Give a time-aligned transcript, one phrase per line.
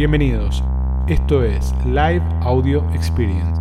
[0.00, 0.64] Bienvenidos.
[1.08, 3.60] Esto es Live Audio Experience.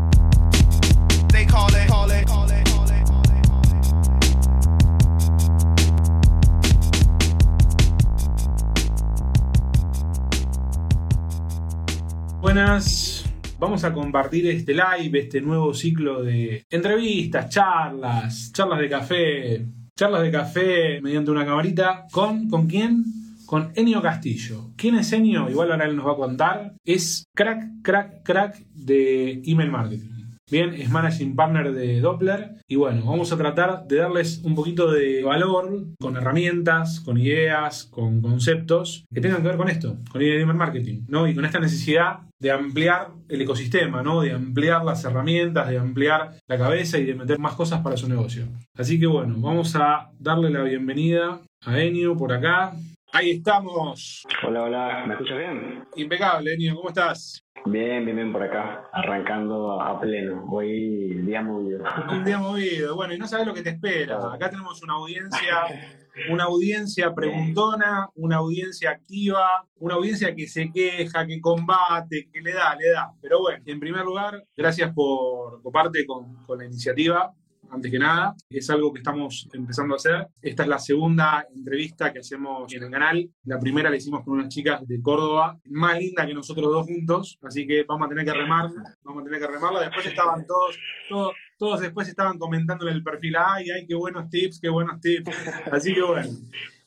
[12.40, 13.26] Buenas,
[13.60, 20.22] vamos a compartir este live, este nuevo ciclo de entrevistas, charlas, charlas de café, charlas
[20.22, 22.06] de café mediante una camarita.
[22.10, 23.19] ¿Con, ¿con quién?
[23.50, 24.74] Con Enio Castillo.
[24.76, 25.50] ¿Quién es Enio?
[25.50, 26.76] Igual ahora él nos va a contar.
[26.86, 30.36] Es crack, crack, crack de email marketing.
[30.52, 32.58] Bien, es Managing Partner de Doppler.
[32.68, 37.86] Y bueno, vamos a tratar de darles un poquito de valor con herramientas, con ideas,
[37.86, 41.28] con conceptos que tengan que ver con esto, con el email marketing, ¿no?
[41.28, 44.22] Y con esta necesidad de ampliar el ecosistema, ¿no?
[44.22, 48.08] De ampliar las herramientas, de ampliar la cabeza y de meter más cosas para su
[48.08, 48.46] negocio.
[48.78, 52.76] Así que bueno, vamos a darle la bienvenida a Enio por acá.
[53.12, 54.24] Ahí estamos.
[54.46, 55.84] Hola, hola, ¿me escuchas bien?
[55.96, 57.44] Impecable, Enio, ¿cómo estás?
[57.66, 60.46] Bien, bien, bien por acá, arrancando a pleno.
[60.48, 61.84] Hoy día movido.
[62.12, 62.96] Un día movido.
[62.96, 64.20] Bueno, y no sabes lo que te espera.
[64.32, 65.56] Acá tenemos una audiencia,
[66.30, 72.54] una audiencia preguntona, una audiencia activa, una audiencia que se queja, que combate, que le
[72.54, 73.12] da, le da.
[73.22, 77.34] Pero bueno, en primer lugar, gracias por coparte con, con la iniciativa
[77.72, 78.36] antes que nada.
[78.50, 80.28] Es algo que estamos empezando a hacer.
[80.42, 83.30] Esta es la segunda entrevista que hacemos en el canal.
[83.44, 87.38] La primera la hicimos con unas chicas de Córdoba, más linda que nosotros dos juntos,
[87.42, 89.82] así que vamos a tener que remarla, vamos a tener que remarla.
[89.82, 94.30] Después estaban todos, todos, todos después estaban comentando en el perfil, ay, ay, qué buenos
[94.30, 95.32] tips, qué buenos tips.
[95.72, 96.30] Así que bueno.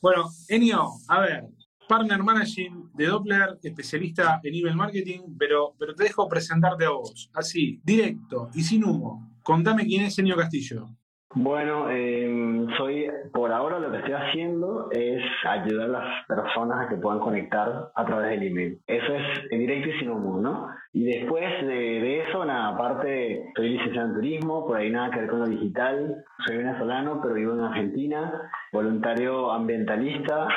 [0.00, 1.44] Bueno, Enio, a ver,
[1.88, 7.30] Partner Managing de Doppler, especialista en email marketing, pero, pero te dejo presentarte a vos,
[7.34, 9.31] así, directo y sin humo.
[9.42, 10.88] Contame quién es Enio Castillo.
[11.34, 16.88] Bueno, eh, soy por ahora lo que estoy haciendo es ayudar a las personas a
[16.90, 18.78] que puedan conectar a través del email.
[18.86, 20.68] Eso es en directo y sin humo, ¿no?
[20.92, 25.20] Y después de, de eso, nada, aparte soy licenciado en turismo, por ahí nada que
[25.20, 26.22] ver con lo digital.
[26.46, 30.48] Soy venezolano, pero vivo en Argentina, voluntario ambientalista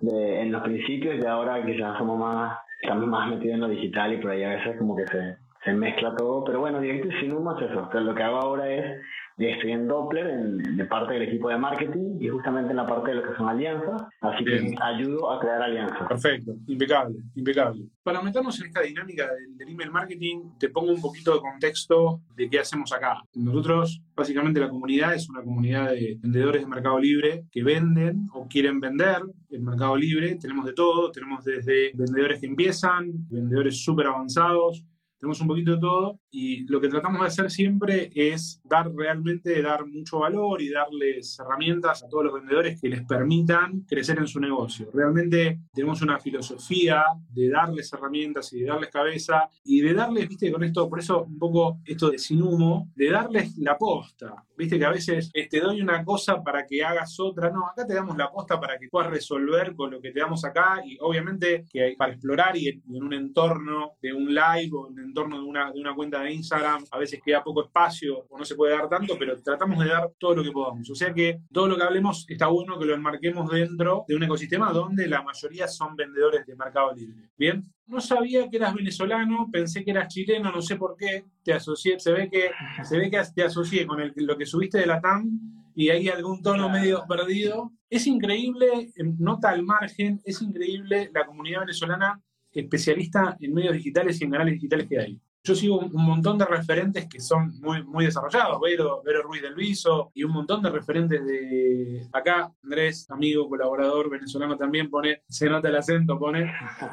[0.00, 4.12] de, en los principios y ahora quizás somos más, estamos más metidos en lo digital
[4.14, 7.20] y por ahí a veces como que se, se mezcla todo, pero bueno, directo y
[7.20, 7.86] sin humo es eso.
[7.86, 9.00] O sea, lo que hago ahora es,
[9.38, 13.10] estoy en Doppler, en, de parte del equipo de marketing y justamente en la parte
[13.10, 14.70] de lo que son alianzas, así Bien.
[14.70, 16.08] que ayudo a crear alianzas.
[16.08, 17.84] Perfecto, impecable, impecable.
[18.02, 22.20] Para meternos en esta dinámica del, del email marketing, te pongo un poquito de contexto
[22.36, 23.22] de qué hacemos acá.
[23.34, 28.46] Nosotros, básicamente, la comunidad es una comunidad de vendedores de Mercado Libre que venden o
[28.48, 30.36] quieren vender en Mercado Libre.
[30.40, 34.84] Tenemos de todo, tenemos desde vendedores que empiezan, vendedores súper avanzados,
[35.22, 39.62] tenemos un poquito de todo y lo que tratamos de hacer siempre es dar realmente,
[39.62, 44.26] dar mucho valor y darles herramientas a todos los vendedores que les permitan crecer en
[44.26, 44.90] su negocio.
[44.92, 50.50] Realmente tenemos una filosofía de darles herramientas y de darles cabeza y de darles, viste,
[50.50, 54.44] con esto, por eso un poco esto de sin humo, de darles la posta.
[54.56, 57.50] Viste que a veces te doy una cosa para que hagas otra.
[57.50, 60.44] No, acá te damos la posta para que puedas resolver con lo que te damos
[60.44, 64.26] acá y obviamente que hay para explorar y en, y en un entorno de un
[64.34, 67.64] live o en entorno de una, de una cuenta de Instagram, a veces queda poco
[67.64, 70.88] espacio o no se puede dar tanto, pero tratamos de dar todo lo que podamos.
[70.90, 74.22] O sea que todo lo que hablemos está bueno que lo enmarquemos dentro de un
[74.22, 77.28] ecosistema donde la mayoría son vendedores de Mercado Libre.
[77.36, 81.52] Bien, no sabía que eras venezolano, pensé que eras chileno, no sé por qué, te
[81.52, 82.50] asocié, se ve que,
[82.84, 85.28] se ve que te asocié con el- lo que subiste de la TAM
[85.74, 87.70] y hay algún tono medio perdido.
[87.90, 92.20] Es increíble, em, nota al margen, es increíble la comunidad venezolana
[92.60, 95.20] especialista en medios digitales y en canales digitales que hay.
[95.44, 99.56] Yo sigo un montón de referentes que son muy, muy desarrollados, Vero, Vero Ruiz del
[99.56, 105.50] Viso, y un montón de referentes de acá, Andrés, amigo, colaborador venezolano también pone, se
[105.50, 106.52] nota el acento, pone,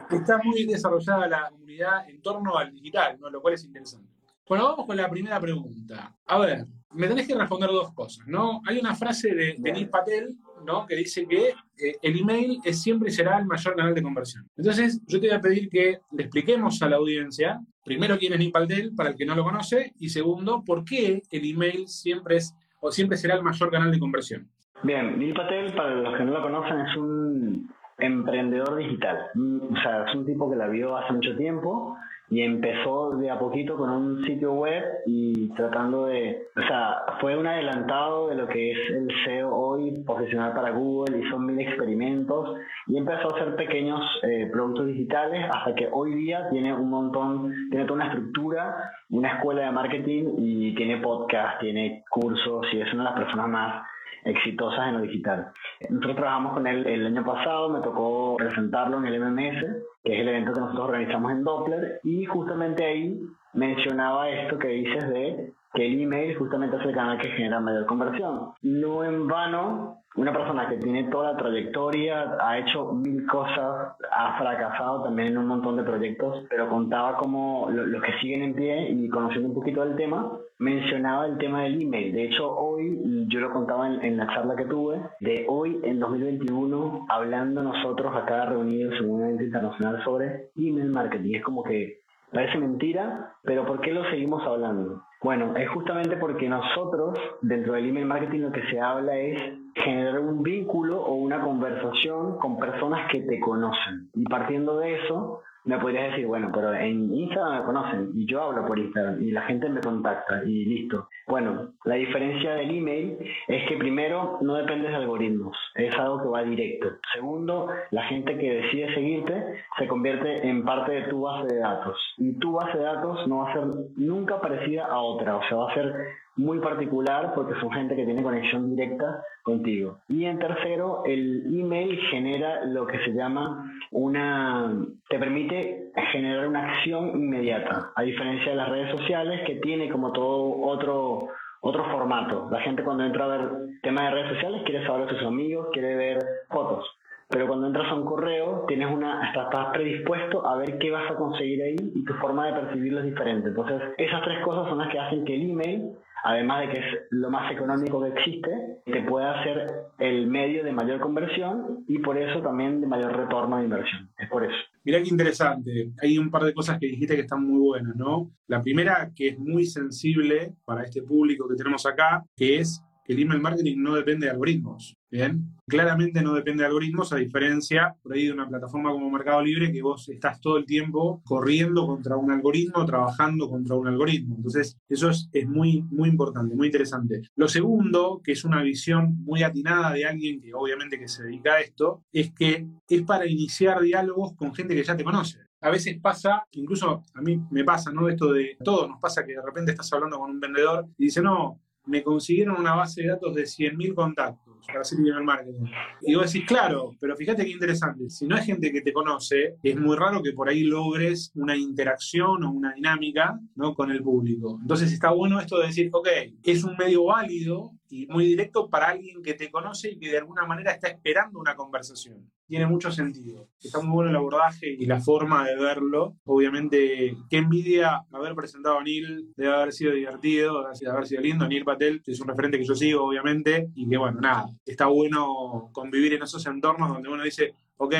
[0.09, 3.29] está muy desarrollada la comunidad en torno al digital, ¿no?
[3.29, 4.09] lo cual es interesante.
[4.47, 6.17] Bueno, vamos con la primera pregunta.
[6.25, 8.61] A ver, me tenés que responder dos cosas, ¿no?
[8.65, 10.85] Hay una frase de, de Neil Patel, ¿no?
[10.85, 14.47] Que dice que eh, el email es siempre será el mayor canal de conversión.
[14.57, 18.39] Entonces, yo te voy a pedir que le expliquemos a la audiencia, primero quién es
[18.39, 22.37] Neil Patel, para el que no lo conoce, y segundo, por qué el email siempre
[22.37, 24.47] es o siempre será el mayor canal de conversión.
[24.83, 29.17] Bien, Neil Patel, para los que no lo conocen, es un emprendedor digital.
[29.35, 31.97] Mm, O sea, es un tipo que la vio hace mucho tiempo
[32.31, 37.35] y empezó de a poquito con un sitio web y tratando de, o sea, fue
[37.35, 42.57] un adelantado de lo que es el SEO hoy, posicionar para Google, hizo mil experimentos
[42.87, 47.53] y empezó a hacer pequeños eh, productos digitales hasta que hoy día tiene un montón,
[47.69, 52.93] tiene toda una estructura, una escuela de marketing y tiene podcast, tiene cursos y es
[52.93, 53.83] una de las personas más
[54.25, 55.51] exitosas en lo digital.
[55.89, 59.61] Nosotros trabajamos con él el año pasado, me tocó presentarlo en el MMS,
[60.03, 63.19] que es el evento que nosotros organizamos en Doppler, y justamente ahí
[63.53, 67.85] mencionaba esto que dices de que el email justamente es el canal que genera mayor
[67.85, 68.51] conversión.
[68.61, 74.37] No en vano, una persona que tiene toda la trayectoria, ha hecho mil cosas, ha
[74.39, 78.89] fracasado también en un montón de proyectos, pero contaba como los que siguen en pie
[78.89, 82.13] y conociendo un poquito del tema, mencionaba el tema del email.
[82.13, 85.99] De hecho, hoy, yo lo contaba en, en la charla que tuve, de hoy en
[85.99, 91.35] 2021, hablando nosotros acá reunidos en un evento internacional sobre email marketing.
[91.35, 91.99] Es como que
[92.33, 95.03] parece mentira, pero ¿por qué lo seguimos hablando?
[95.21, 99.41] Bueno, es justamente porque nosotros, dentro del email marketing, lo que se habla es
[99.75, 104.09] generar un vínculo o una conversación con personas que te conocen.
[104.13, 108.41] Y partiendo de eso, me podrías decir, bueno, pero en Instagram me conocen y yo
[108.41, 111.09] hablo por Instagram y la gente me contacta y listo.
[111.27, 116.27] Bueno, la diferencia del email es que primero no dependes de algoritmos, es algo que
[116.27, 116.87] va directo.
[117.15, 121.97] Segundo, la gente que decide seguirte se convierte en parte de tu base de datos
[122.19, 123.63] y tu base de datos no va a ser
[123.97, 125.95] nunca parecida a otra, o sea, va a ser
[126.35, 129.97] muy particular porque son gente que tiene conexión directa contigo.
[130.07, 134.73] Y en tercero, el email genera lo que se llama una,
[135.09, 140.11] te permite generar una acción inmediata, a diferencia de las redes sociales que tiene como
[140.13, 141.27] todo otro
[141.61, 142.47] otro formato.
[142.51, 143.49] La gente cuando entra a ver
[143.81, 146.19] temas de redes sociales quiere saber de sus amigos, quiere ver
[146.49, 146.85] fotos
[147.29, 151.15] pero cuando entras a un correo tienes una estás predispuesto a ver qué vas a
[151.15, 153.49] conseguir ahí y tu forma de percibirlo es diferente.
[153.49, 155.91] Entonces, esas tres cosas son las que hacen que el email,
[156.23, 159.67] además de que es lo más económico que existe, te pueda hacer
[159.99, 164.09] el medio de mayor conversión y por eso también de mayor retorno de inversión.
[164.17, 164.57] Es por eso.
[164.89, 165.91] Mirá qué interesante.
[166.01, 168.31] Hay un par de cosas que dijiste que están muy buenas, ¿no?
[168.47, 173.19] La primera, que es muy sensible para este público que tenemos acá, que es el
[173.19, 174.95] email marketing no depende de algoritmos.
[175.11, 179.41] Bien, claramente no depende de algoritmos, a diferencia por ahí de una plataforma como Mercado
[179.41, 184.35] Libre que vos estás todo el tiempo corriendo contra un algoritmo, trabajando contra un algoritmo.
[184.35, 187.23] Entonces, eso es, es muy, muy importante, muy interesante.
[187.35, 191.53] Lo segundo, que es una visión muy atinada de alguien que obviamente que se dedica
[191.53, 195.69] a esto, es que es para iniciar diálogos con gente que ya te conoce a
[195.69, 198.07] veces pasa, incluso a mí me pasa, ¿no?
[198.07, 201.21] Esto de todos nos pasa que de repente estás hablando con un vendedor y dice,
[201.21, 205.65] no, me consiguieron una base de datos de 100.000 contactos para hacer email marketing.
[206.01, 209.55] Y vos decís, claro, pero fíjate qué interesante, si no hay gente que te conoce,
[209.63, 213.73] es muy raro que por ahí logres una interacción o una dinámica ¿no?
[213.73, 214.59] con el público.
[214.61, 216.07] Entonces está bueno esto de decir, ok,
[216.43, 220.19] es un medio válido y muy directo para alguien que te conoce y que de
[220.19, 222.31] alguna manera está esperando una conversación.
[222.47, 223.47] Tiene mucho sentido.
[223.61, 226.15] Está muy bueno el abordaje y la forma de verlo.
[226.25, 231.47] Obviamente, qué envidia haber presentado a Neil, debe haber sido divertido, debe haber sido lindo.
[231.47, 235.69] Neil Patel es un referente que yo sigo, obviamente, y que bueno, nada, está bueno
[235.71, 237.95] convivir en esos entornos donde uno dice, ok,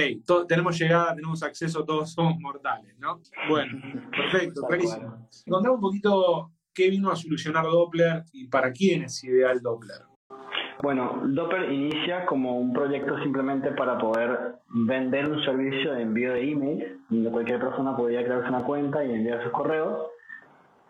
[0.47, 3.21] tenemos llegada, tenemos acceso, todos somos mortales, ¿no?
[3.47, 3.79] Bueno,
[4.11, 5.27] perfecto, clarísimo.
[5.47, 9.97] Contame un poquito qué vino a solucionar Doppler y para quién es ideal Doppler.
[10.81, 16.51] Bueno, Doppler inicia como un proyecto simplemente para poder vender un servicio de envío de
[16.51, 20.07] email, donde cualquier persona podía crearse una cuenta y enviar sus correos,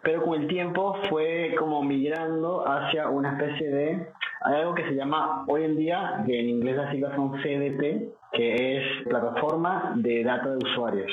[0.04, 4.08] pero con el tiempo fue como migrando hacia una especie de,
[4.42, 8.14] hay algo que se llama hoy en día, que en inglés las siglas son CDP,
[8.32, 11.12] que es plataforma de datos de usuarios.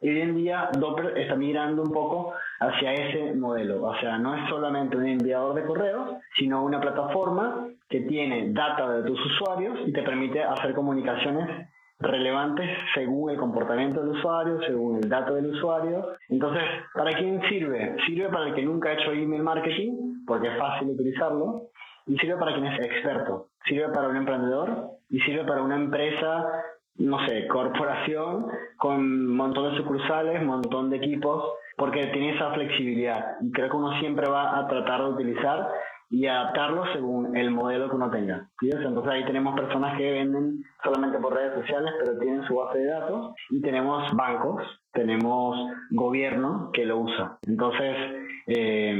[0.00, 3.82] Y hoy en día Doppler está migrando un poco hacia ese modelo.
[3.82, 8.90] O sea, no es solamente un enviador de correos, sino una plataforma que tiene data
[8.90, 14.96] de tus usuarios y te permite hacer comunicaciones relevantes según el comportamiento del usuario, según
[14.96, 16.08] el dato del usuario.
[16.28, 16.62] Entonces,
[16.94, 17.96] ¿para quién sirve?
[18.06, 21.62] Sirve para el que nunca ha hecho email marketing, porque es fácil utilizarlo,
[22.06, 23.48] y sirve para quien es experto.
[23.64, 26.46] Sirve para un emprendedor y sirve para una empresa,
[26.98, 28.46] no sé, corporación
[28.78, 31.44] con un montón de sucursales, un montón de equipos,
[31.76, 33.36] porque tiene esa flexibilidad.
[33.40, 35.68] Y creo que uno siempre va a tratar de utilizar
[36.08, 38.48] y adaptarlo según el modelo que uno tenga.
[38.60, 42.86] Entonces ahí tenemos personas que venden solamente por redes sociales, pero tienen su base de
[42.86, 44.62] datos, y tenemos bancos,
[44.92, 45.56] tenemos
[45.90, 47.38] gobierno que lo usa.
[47.46, 47.96] Entonces,
[48.46, 48.96] eh,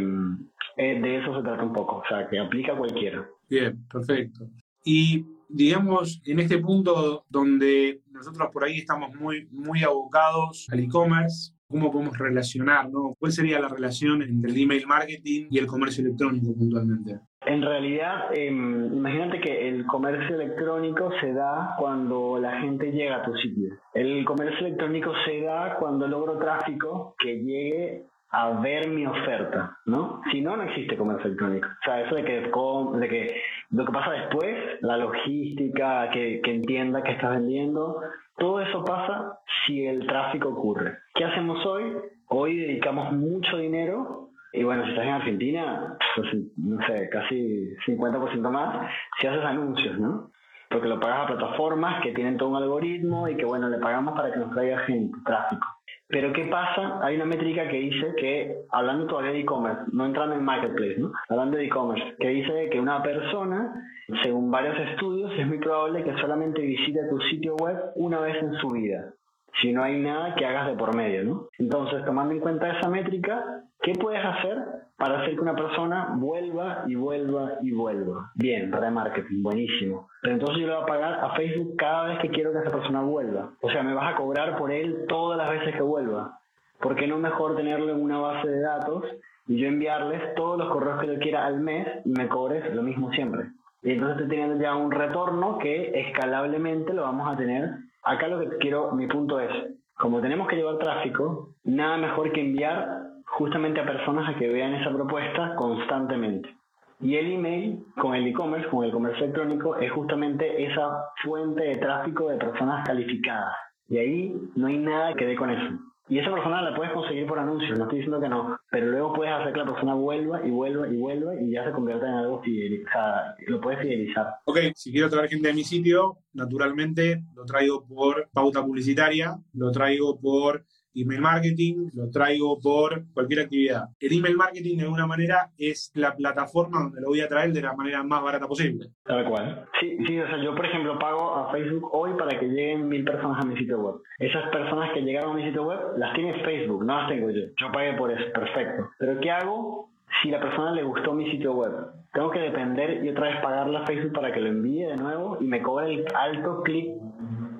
[0.76, 3.24] eh, de eso se trata un poco, o sea, que aplica cualquiera.
[3.48, 4.46] Bien, perfecto.
[4.84, 11.52] Y digamos, en este punto donde nosotros por ahí estamos muy, muy abocados al e-commerce,
[11.68, 13.14] cómo podemos relacionar, ¿no?
[13.18, 17.20] ¿Cuál sería la relación entre el email marketing y el comercio electrónico puntualmente?
[17.44, 23.22] En realidad, em, imagínate que el comercio electrónico se da cuando la gente llega a
[23.22, 23.76] tu sitio.
[23.94, 30.20] El comercio electrónico se da cuando logro tráfico que llegue a ver mi oferta, ¿no?
[30.30, 31.68] Si no, no existe comercio electrónico.
[31.68, 36.54] O sea, eso de que, de que lo que pasa después, la logística, que, que
[36.54, 37.98] entienda que estás vendiendo,
[38.36, 40.98] todo eso pasa si el tráfico ocurre.
[41.14, 41.96] ¿Qué hacemos hoy?
[42.28, 46.28] Hoy dedicamos mucho dinero y bueno, si estás en Argentina, pues,
[46.58, 48.86] no sé, casi 50% más,
[49.18, 50.30] si haces anuncios, ¿no?
[50.68, 54.14] Porque lo pagas a plataformas que tienen todo un algoritmo y que, bueno, le pagamos
[54.14, 55.66] para que nos traiga gente, tráfico.
[56.08, 57.00] Pero ¿qué pasa?
[57.02, 61.12] Hay una métrica que dice que, hablando todavía de e-commerce, no entrando en marketplace, ¿no?
[61.28, 63.74] Hablando de e-commerce, que dice que una persona,
[64.22, 68.54] según varios estudios, es muy probable que solamente visite tu sitio web una vez en
[68.54, 69.12] su vida
[69.60, 71.48] si no hay nada que hagas de por medio, ¿no?
[71.58, 74.58] Entonces, tomando en cuenta esa métrica, ¿qué puedes hacer
[74.96, 78.30] para hacer que una persona vuelva y vuelva y vuelva?
[78.34, 80.08] Bien, para marketing, buenísimo.
[80.22, 82.70] Pero entonces yo le voy a pagar a Facebook cada vez que quiero que esa
[82.70, 83.50] persona vuelva.
[83.60, 86.38] O sea, me vas a cobrar por él todas las veces que vuelva.
[86.80, 89.04] ¿Por qué no mejor tenerlo en una base de datos
[89.46, 92.82] y yo enviarles todos los correos que yo quiera al mes y me cobres lo
[92.82, 93.50] mismo siempre?
[93.82, 98.38] Y entonces estoy teniendo ya un retorno que escalablemente lo vamos a tener acá lo
[98.38, 99.50] que quiero, mi punto es,
[99.98, 104.74] como tenemos que llevar tráfico, nada mejor que enviar justamente a personas a que vean
[104.74, 106.56] esa propuesta constantemente.
[107.00, 111.76] Y el email con el e-commerce, con el comercio electrónico, es justamente esa fuente de
[111.76, 113.54] tráfico de personas calificadas.
[113.88, 115.78] Y ahí no hay nada que dé con eso.
[116.08, 119.12] Y esa persona la puedes conseguir por anuncios, no estoy diciendo que no, pero luego
[119.12, 122.14] puedes hacer que la persona vuelva y vuelva y vuelva y ya se convierta en
[122.14, 124.26] algo fidelizado, lo puedes fidelizar.
[124.44, 129.72] Ok, si quiero traer gente de mi sitio, naturalmente lo traigo por pauta publicitaria, lo
[129.72, 130.64] traigo por
[130.96, 133.84] email marketing, lo traigo por cualquier actividad.
[134.00, 137.62] El email marketing de alguna manera es la plataforma donde lo voy a traer de
[137.62, 138.86] la manera más barata posible.
[139.04, 139.66] Tal cual.
[139.80, 143.04] Sí, sí, o sea, yo por ejemplo pago a Facebook hoy para que lleguen mil
[143.04, 143.96] personas a mi sitio web.
[144.18, 147.42] Esas personas que llegaron a mi sitio web las tiene Facebook, no las tengo yo.
[147.60, 148.88] Yo pagué por eso, perfecto.
[148.98, 149.90] Pero ¿qué hago
[150.22, 151.72] si la persona le gustó mi sitio web?
[152.12, 155.36] Tengo que depender y otra vez pagarle a Facebook para que lo envíe de nuevo
[155.40, 156.94] y me cobre el alto clic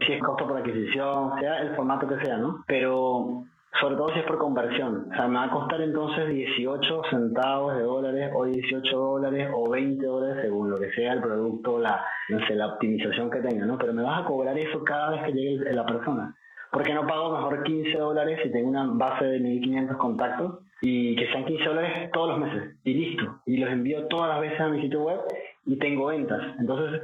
[0.07, 2.65] si es costo por adquisición, sea el formato que sea, ¿no?
[2.67, 3.45] Pero
[3.81, 5.09] sobre todo si es por conversión.
[5.11, 9.69] O sea, me va a costar entonces 18 centavos de dólares o 18 dólares o
[9.69, 13.77] 20 dólares según lo que sea el producto, la, la optimización que tenga, ¿no?
[13.79, 16.35] Pero me vas a cobrar eso cada vez que llegue la persona.
[16.71, 21.27] Porque no pago mejor 15 dólares si tengo una base de 1500 contactos y que
[21.29, 23.41] sean 15 dólares todos los meses y listo.
[23.47, 25.21] Y los envío todas las veces a mi sitio web
[25.65, 26.41] y tengo ventas.
[26.59, 27.03] Entonces,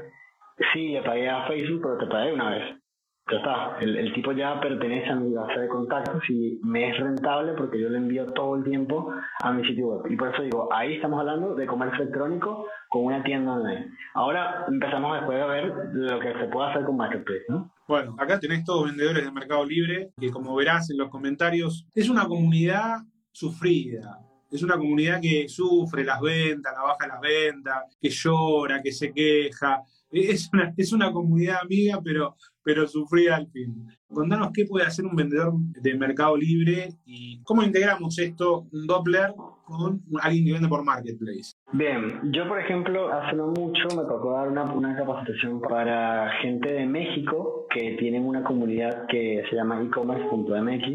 [0.72, 2.81] sí, le pagué a Facebook, pero te pagué una vez
[3.30, 7.52] ya está, el, tipo ya pertenece a mi base de contactos y me es rentable
[7.54, 9.12] porque yo le envío todo el tiempo
[9.42, 10.12] a mi sitio web.
[10.12, 13.90] Y por eso digo, ahí estamos hablando de comercio electrónico con una tienda online.
[14.14, 17.72] Ahora empezamos después a ver lo que se puede hacer con Marketplace, ¿no?
[17.86, 22.08] Bueno, acá tenés todos vendedores de Mercado Libre, que como verás en los comentarios, es
[22.08, 22.98] una comunidad
[23.30, 24.18] sufrida.
[24.50, 29.12] Es una comunidad que sufre las ventas, la baja las ventas, que llora, que se
[29.12, 29.80] queja.
[30.12, 33.88] Es una, es una comunidad amiga, pero pero sufría al fin.
[34.08, 39.32] Contanos qué puede hacer un vendedor de Mercado Libre y cómo integramos esto, un Doppler,
[39.64, 41.56] con alguien que vende por Marketplace.
[41.72, 46.72] Bien, yo por ejemplo, hace no mucho me tocó dar una, una capacitación para gente
[46.72, 50.86] de México que tienen una comunidad que se llama e-commerce.mx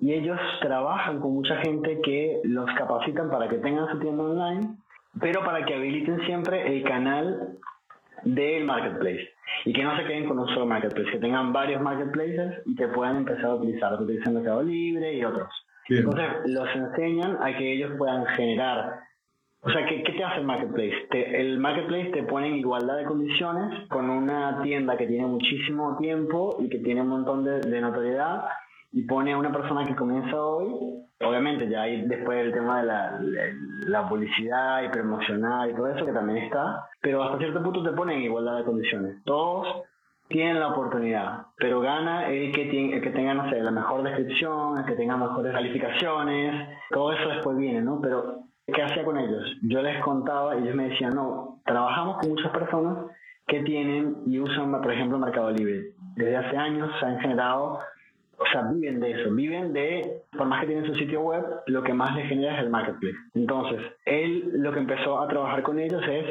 [0.00, 4.76] y ellos trabajan con mucha gente que los capacitan para que tengan su tienda online,
[5.18, 7.58] pero para que habiliten siempre el canal
[8.26, 9.28] del marketplace
[9.64, 12.88] y que no se queden con un solo marketplace, que tengan varios marketplaces y que
[12.88, 15.48] puedan empezar a utilizar, utilizan Mercado Libre y otros.
[15.88, 19.00] Entonces, los enseñan a que ellos puedan generar.
[19.60, 21.06] O sea, ¿qué, qué te hace el marketplace?
[21.12, 26.56] el marketplace te pone en igualdad de condiciones con una tienda que tiene muchísimo tiempo
[26.60, 28.44] y que tiene un montón de, de notoriedad
[28.96, 30.72] y pone a una persona que comienza hoy,
[31.20, 33.20] obviamente ya hay después el tema de la,
[33.88, 37.94] la, publicidad y promocionar y todo eso que también está, pero hasta cierto punto te
[37.94, 39.22] pone en igualdad de condiciones.
[39.24, 39.82] Todos
[40.28, 44.02] tienen la oportunidad, pero gana el que, tiene, el que tenga, no sé, la mejor
[44.02, 48.00] descripción, el que tenga mejores calificaciones, todo eso después viene, ¿no?
[48.00, 49.44] Pero, ¿qué hacía con ellos?
[49.60, 52.96] Yo les contaba y ellos me decían, no, trabajamos con muchas personas
[53.46, 55.92] que tienen y usan, por ejemplo, Mercado Libre.
[56.14, 57.78] Desde hace años se han generado
[58.38, 61.82] o sea, viven de eso, viven de, por más que tienen su sitio web, lo
[61.82, 63.16] que más les genera es el marketplace.
[63.34, 66.26] Entonces, él lo que empezó a trabajar con ellos es,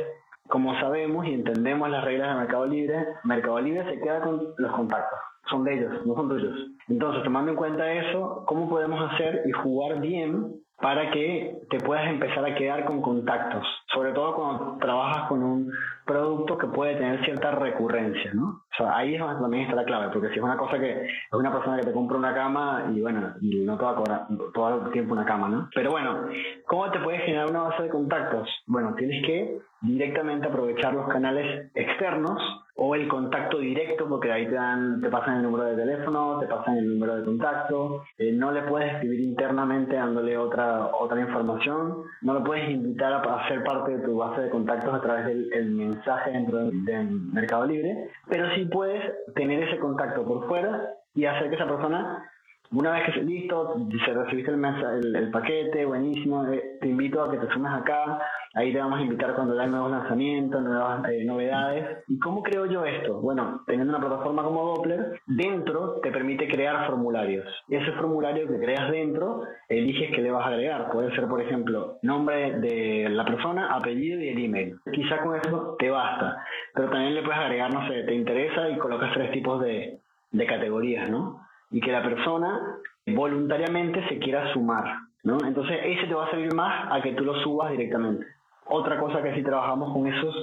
[0.47, 4.71] como sabemos y entendemos las reglas de Mercado Libre, Mercado Libre se queda con los
[4.71, 5.19] contactos,
[5.49, 6.55] son de ellos, no son tuyos.
[6.87, 12.07] Entonces, tomando en cuenta eso, ¿cómo podemos hacer y jugar bien para que te puedas
[12.07, 13.65] empezar a quedar con contactos.
[13.93, 15.71] Sobre todo cuando trabajas con un
[16.05, 18.61] producto que puede tener cierta recurrencia, ¿no?
[18.71, 21.05] O sea, ahí es donde también está la clave, porque si es una cosa que
[21.05, 24.27] es una persona que te compra una cama y bueno, no te va a cobrar
[24.53, 25.69] todo el tiempo una cama, ¿no?
[25.73, 26.27] Pero bueno,
[26.65, 28.49] ¿cómo te puedes generar una base de contactos?
[28.67, 32.39] Bueno, tienes que directamente aprovechar los canales externos
[32.77, 36.47] o el contacto directo, porque ahí te, dan, te pasan el número de teléfono, te
[36.47, 42.03] pasan el número de contacto, eh, no le puedes escribir internamente dándole otra, otra información,
[42.21, 45.71] no lo puedes invitar a, ser parte de tu base de contactos a través del
[45.71, 49.01] mensaje dentro del Mercado Libre, pero sí puedes
[49.35, 52.29] tener ese contacto por fuera y hacer que esa persona
[52.71, 57.37] una vez que listo, se recibiste el, el, paquete, buenísimo, eh, te invito a que
[57.37, 58.19] te sumes acá,
[58.55, 62.03] ahí te vamos a invitar cuando haya nuevos lanzamientos, nuevas eh, novedades.
[62.07, 63.21] ¿Y cómo creo yo esto?
[63.21, 67.45] Bueno, teniendo una plataforma como Doppler, dentro te permite crear formularios.
[67.69, 70.91] Ese formulario que creas dentro, eliges qué le vas a agregar.
[70.91, 74.75] Puede ser, por ejemplo, nombre de la persona, apellido y el email.
[74.91, 76.43] Quizá con eso te basta,
[76.73, 79.99] pero también le puedes agregar, no sé, te interesa y colocas tres tipos de,
[80.31, 81.44] de categorías, ¿no?
[81.71, 84.85] Y que la persona voluntariamente se quiera sumar,
[85.23, 85.37] ¿no?
[85.45, 88.25] Entonces ese te va a servir más a que tú lo subas directamente.
[88.67, 90.35] Otra cosa que sí trabajamos con esos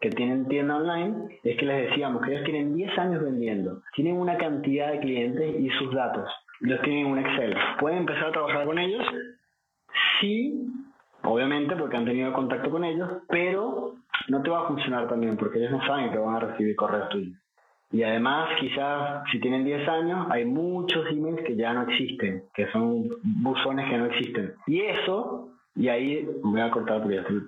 [0.00, 4.16] que tienen tienda online es que les decíamos que ellos tienen 10 años vendiendo, tienen
[4.16, 6.28] una cantidad de clientes y sus datos,
[6.60, 7.54] los tienen en un Excel.
[7.78, 9.02] Pueden empezar a trabajar con ellos,
[10.20, 10.66] sí,
[11.22, 13.94] obviamente porque han tenido contacto con ellos, pero
[14.28, 17.08] no te va a funcionar también porque ellos no saben que van a recibir correos
[17.10, 17.36] tuyos.
[17.92, 22.70] Y además, quizás si tienen 10 años, hay muchos emails que ya no existen, que
[22.70, 24.54] son buzones que no existen.
[24.66, 27.42] Y eso, y ahí me voy a cortar porque ya estoy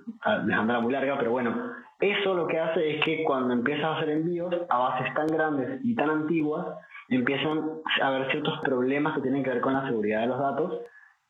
[0.45, 1.55] dejándola muy larga, pero bueno,
[1.99, 5.79] eso lo que hace es que cuando empiezas a hacer envíos a bases tan grandes
[5.83, 6.67] y tan antiguas,
[7.07, 7.61] empiezan
[8.01, 10.79] a haber ciertos problemas que tienen que ver con la seguridad de los datos,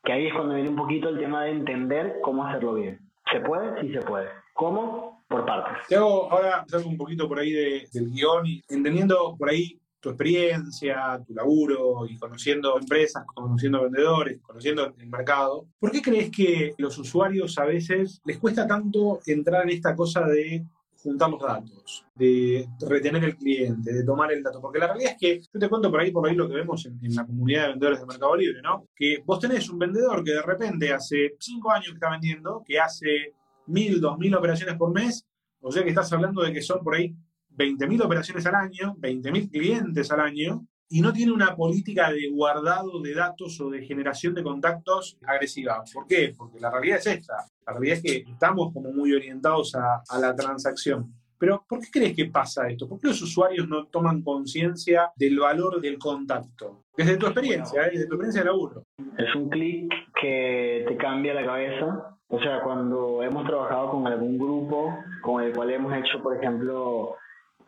[0.03, 2.99] que ahí es cuando viene un poquito el tema de entender cómo hacerlo bien.
[3.31, 3.79] ¿Se puede?
[3.81, 4.27] Sí se puede.
[4.53, 5.12] ¿Cómo?
[5.33, 5.45] Por.
[5.87, 10.09] Te hago ahora salgo un poquito por ahí del guion y entendiendo por ahí tu
[10.09, 16.73] experiencia, tu laburo y conociendo empresas, conociendo vendedores, conociendo el mercado, ¿por qué crees que
[16.77, 20.65] los usuarios a veces les cuesta tanto entrar en esta cosa de
[21.03, 24.61] juntar los datos, de retener el cliente, de tomar el dato.
[24.61, 26.85] Porque la realidad es que, yo te cuento por ahí, por ahí lo que vemos
[26.85, 28.87] en, en, la comunidad de vendedores de Mercado Libre, ¿no?
[28.95, 32.79] Que vos tenés un vendedor que de repente hace cinco años que está vendiendo, que
[32.79, 33.33] hace
[33.67, 35.25] mil, dos mil operaciones por mes,
[35.61, 37.15] o sea que estás hablando de que son por ahí
[37.55, 43.01] 20.000 operaciones al año, 20.000 clientes al año, y no tiene una política de guardado
[43.01, 45.83] de datos o de generación de contactos agresiva.
[45.93, 46.33] ¿Por qué?
[46.37, 47.35] Porque la realidad es esta.
[47.65, 51.13] La realidad es que estamos como muy orientados a la transacción.
[51.43, 52.87] Pero, ¿por qué crees que pasa esto?
[52.87, 56.85] ¿Por qué los usuarios no toman conciencia del valor del contacto?
[56.95, 57.89] Desde tu experiencia, ¿eh?
[57.91, 58.85] desde tu experiencia de laburo.
[59.17, 64.37] Es un clic que te cambia la cabeza o sea, cuando hemos trabajado con algún
[64.37, 67.17] grupo con el cual hemos hecho, por ejemplo,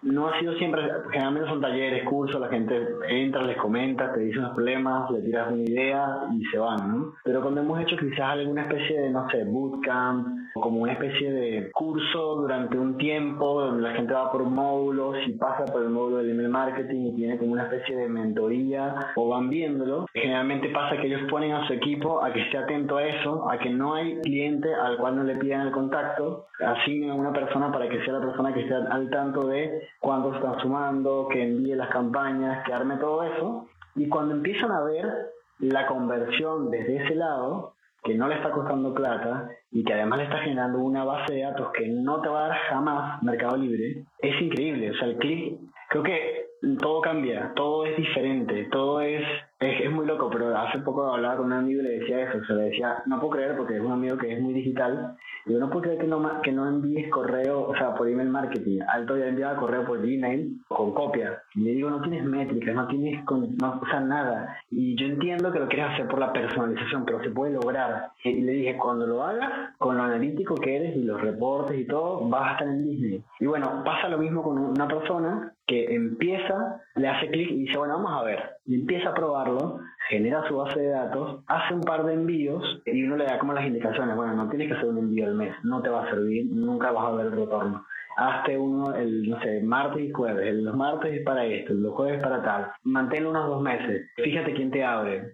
[0.02, 4.40] no ha sido siempre, generalmente son talleres, cursos, la gente entra, les comenta, te dice
[4.40, 7.14] unos problemas, le tiras una idea y se van, ¿no?
[7.26, 11.72] Pero cuando hemos hecho quizás alguna especie de, no sé, bootcamp, como una especie de
[11.74, 16.18] curso durante un tiempo donde la gente va por módulos y pasa por el módulo
[16.18, 20.96] del email marketing y tiene como una especie de mentoría o van viéndolo, generalmente pasa
[20.98, 23.96] que ellos ponen a su equipo a que esté atento a eso, a que no
[23.96, 28.04] hay cliente al cual no le pidan el contacto, asignen a una persona para que
[28.06, 32.66] sea la persona que esté al tanto de cuánto están sumando, que envíe las campañas,
[32.66, 33.68] que arme todo eso.
[33.96, 37.75] Y cuando empiezan a ver la conversión desde ese lado,
[38.06, 41.42] que no le está costando plata y que además le está generando una base de
[41.42, 44.92] datos que no te va a dar jamás Mercado Libre, es increíble.
[44.92, 46.46] O sea, el clic, creo que
[46.80, 49.24] todo cambia, todo es diferente, todo es
[49.66, 52.54] es, muy loco, pero hace poco hablaba con un amigo y le decía eso, se
[52.54, 55.70] le decía, no puedo creer porque es un amigo que es muy digital, yo no
[55.70, 59.28] puedo creer que no, que no envíes correo, o sea, por email marketing, alto ya
[59.28, 63.82] enviaba correo por Gmail con copia, y le digo, no tienes métricas, no tienes, no,
[63.82, 67.54] o nada, y yo entiendo que lo quieres hacer por la personalización, pero se puede
[67.54, 71.80] lograr, y le dije, cuando lo hagas, con lo analítico que eres y los reportes
[71.80, 75.55] y todo, vas a estar en Disney, y bueno, pasa lo mismo con una persona
[75.68, 80.48] que empieza, le hace clic y dice, bueno, vamos a ver, empieza a probarlo, genera
[80.48, 83.66] su base de datos, hace un par de envíos y uno le da como las
[83.66, 86.46] indicaciones, bueno, no tienes que hacer un envío al mes, no te va a servir,
[86.52, 87.86] nunca vas a ver el retorno.
[88.18, 91.94] Hazte uno, el, no sé, martes y jueves, el, los martes es para esto, los
[91.96, 92.72] jueves para tal.
[92.84, 95.34] Manténlo unos dos meses, fíjate quién te abre,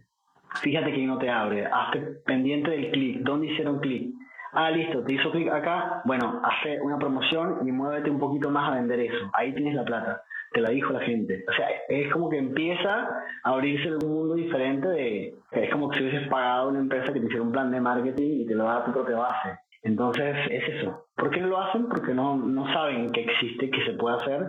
[0.61, 4.15] fíjate quién no te abre, hazte pendiente del clic, dónde hicieron clic,
[4.53, 6.01] Ah, listo, te hizo clic acá.
[6.03, 9.29] Bueno, hace una promoción y muévete un poquito más a vender eso.
[9.33, 10.21] Ahí tienes la plata.
[10.51, 11.45] Te la dijo la gente.
[11.47, 13.07] O sea, es como que empieza
[13.43, 15.35] a abrirse un mundo diferente de...
[15.51, 17.79] Es como que si hubieses pagado a una empresa que te hiciera un plan de
[17.79, 19.59] marketing y te lo da a tu propia base.
[19.83, 21.05] Entonces es eso.
[21.15, 21.87] ¿Por qué no lo hacen?
[21.87, 24.45] Porque no, no saben que existe, que se puede hacer,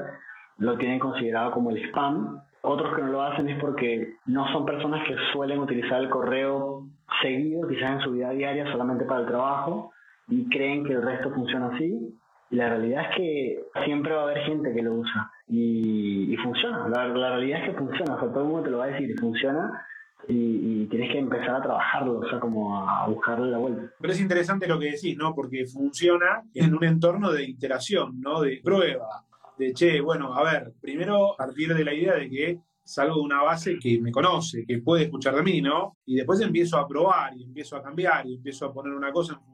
[0.58, 2.40] lo tienen considerado como el spam.
[2.62, 6.84] Otros que no lo hacen es porque no son personas que suelen utilizar el correo
[7.20, 9.92] seguido, quizás en su vida diaria, solamente para el trabajo,
[10.28, 12.18] y creen que el resto funciona así.
[12.50, 16.86] Y la realidad es que siempre va a haber gente que lo usa y, funciona.
[16.88, 19.86] La, realidad es que funciona, o todo el mundo te lo va a decir, funciona
[20.28, 23.90] y, tienes que empezar a trabajarlo, o sea, como a buscarle la vuelta.
[23.98, 25.34] Pero es interesante lo que decís, ¿no?
[25.34, 28.42] Porque funciona en un entorno de iteración, ¿no?
[28.42, 29.24] De prueba,
[29.58, 33.42] de che, bueno, a ver, primero partir de la idea de que salgo de una
[33.42, 35.98] base que me conoce, que puede escuchar de mí, ¿no?
[36.06, 39.34] Y después empiezo a probar y empiezo a cambiar y empiezo a poner una cosa
[39.34, 39.51] en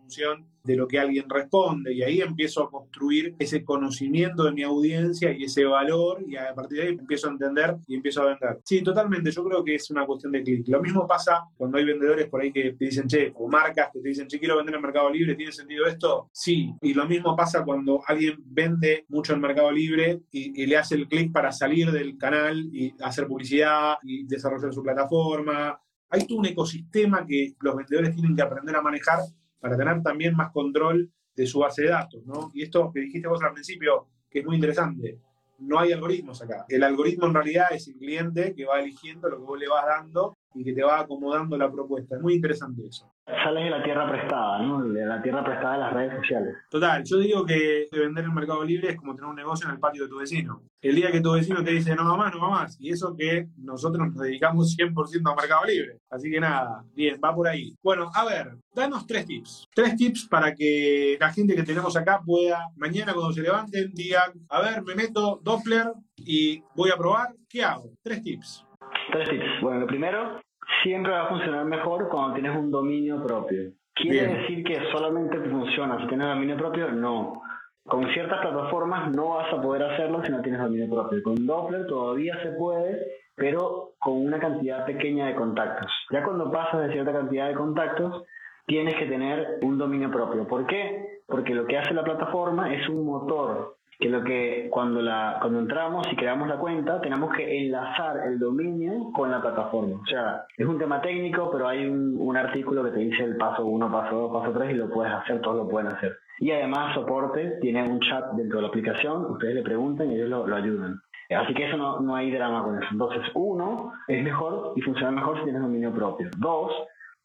[0.65, 5.33] de lo que alguien responde y ahí empiezo a construir ese conocimiento de mi audiencia
[5.33, 8.61] y ese valor y a partir de ahí empiezo a entender y empiezo a vender.
[8.65, 10.69] Sí, totalmente, yo creo que es una cuestión de clic.
[10.69, 14.01] Lo mismo pasa cuando hay vendedores por ahí que te dicen, che, o marcas que
[14.01, 16.29] te dicen, che, quiero vender en Mercado Libre, ¿tiene sentido esto?
[16.33, 20.77] Sí, y lo mismo pasa cuando alguien vende mucho en Mercado Libre y, y le
[20.77, 25.81] hace el clic para salir del canal y hacer publicidad y desarrollar su plataforma.
[26.11, 29.21] Hay todo un ecosistema que los vendedores tienen que aprender a manejar
[29.61, 32.51] para tener también más control de su base de datos, ¿no?
[32.55, 35.19] Y esto que dijiste vos al principio, que es muy interesante,
[35.59, 36.65] no hay algoritmos acá.
[36.69, 39.87] El algoritmo en realidad es el cliente que va eligiendo lo que vos le vas
[39.87, 42.17] dando y que te va acomodando la propuesta.
[42.17, 43.13] Es muy interesante eso.
[43.27, 44.83] Sales de la tierra prestada, ¿no?
[44.83, 46.57] De la tierra prestada de las redes sociales.
[46.71, 49.75] Total, yo digo que vender en el mercado libre es como tener un negocio en
[49.75, 50.63] el patio de tu vecino.
[50.81, 52.77] El día que tu vecino te dice no va más, no va más.
[52.81, 55.99] Y eso que nosotros nos dedicamos 100% a mercado libre.
[56.11, 57.75] Así que nada, bien, va por ahí.
[57.83, 59.67] Bueno, a ver, danos tres tips.
[59.75, 64.33] Tres tips para que la gente que tenemos acá pueda, mañana cuando se levanten, digan,
[64.49, 67.35] a ver, me meto Doppler y voy a probar.
[67.49, 67.91] ¿Qué hago?
[68.03, 68.68] Tres tips.
[69.11, 69.61] Tres tips.
[69.63, 70.41] Bueno, lo primero,
[70.83, 73.73] siempre va a funcionar mejor cuando tienes un dominio propio.
[73.95, 76.91] ¿Quiere decir que solamente funciona si tienes dominio propio?
[76.93, 77.43] No.
[77.85, 81.23] Con ciertas plataformas no vas a poder hacerlo si no tienes dominio propio.
[81.23, 82.99] Con Doppler todavía se puede,
[83.35, 85.91] pero con una cantidad pequeña de contactos.
[86.11, 88.25] Ya cuando pasas de cierta cantidad de contactos,
[88.67, 90.47] tienes que tener un dominio propio.
[90.47, 91.23] ¿Por qué?
[91.27, 95.59] Porque lo que hace la plataforma es un motor que lo que cuando la cuando
[95.59, 99.97] entramos y creamos la cuenta tenemos que enlazar el dominio con la plataforma.
[100.03, 103.37] O sea, es un tema técnico, pero hay un, un artículo que te dice el
[103.37, 106.17] paso 1, paso 2, paso 3 y lo puedes hacer, todos lo pueden hacer.
[106.39, 110.29] Y además soporte, tiene un chat dentro de la aplicación, ustedes le preguntan y ellos
[110.29, 111.01] lo, lo ayudan.
[111.37, 112.89] Así que eso no, no hay drama con eso.
[112.91, 116.31] Entonces, uno, es mejor y funciona mejor si tienes dominio propio.
[116.39, 116.73] Dos,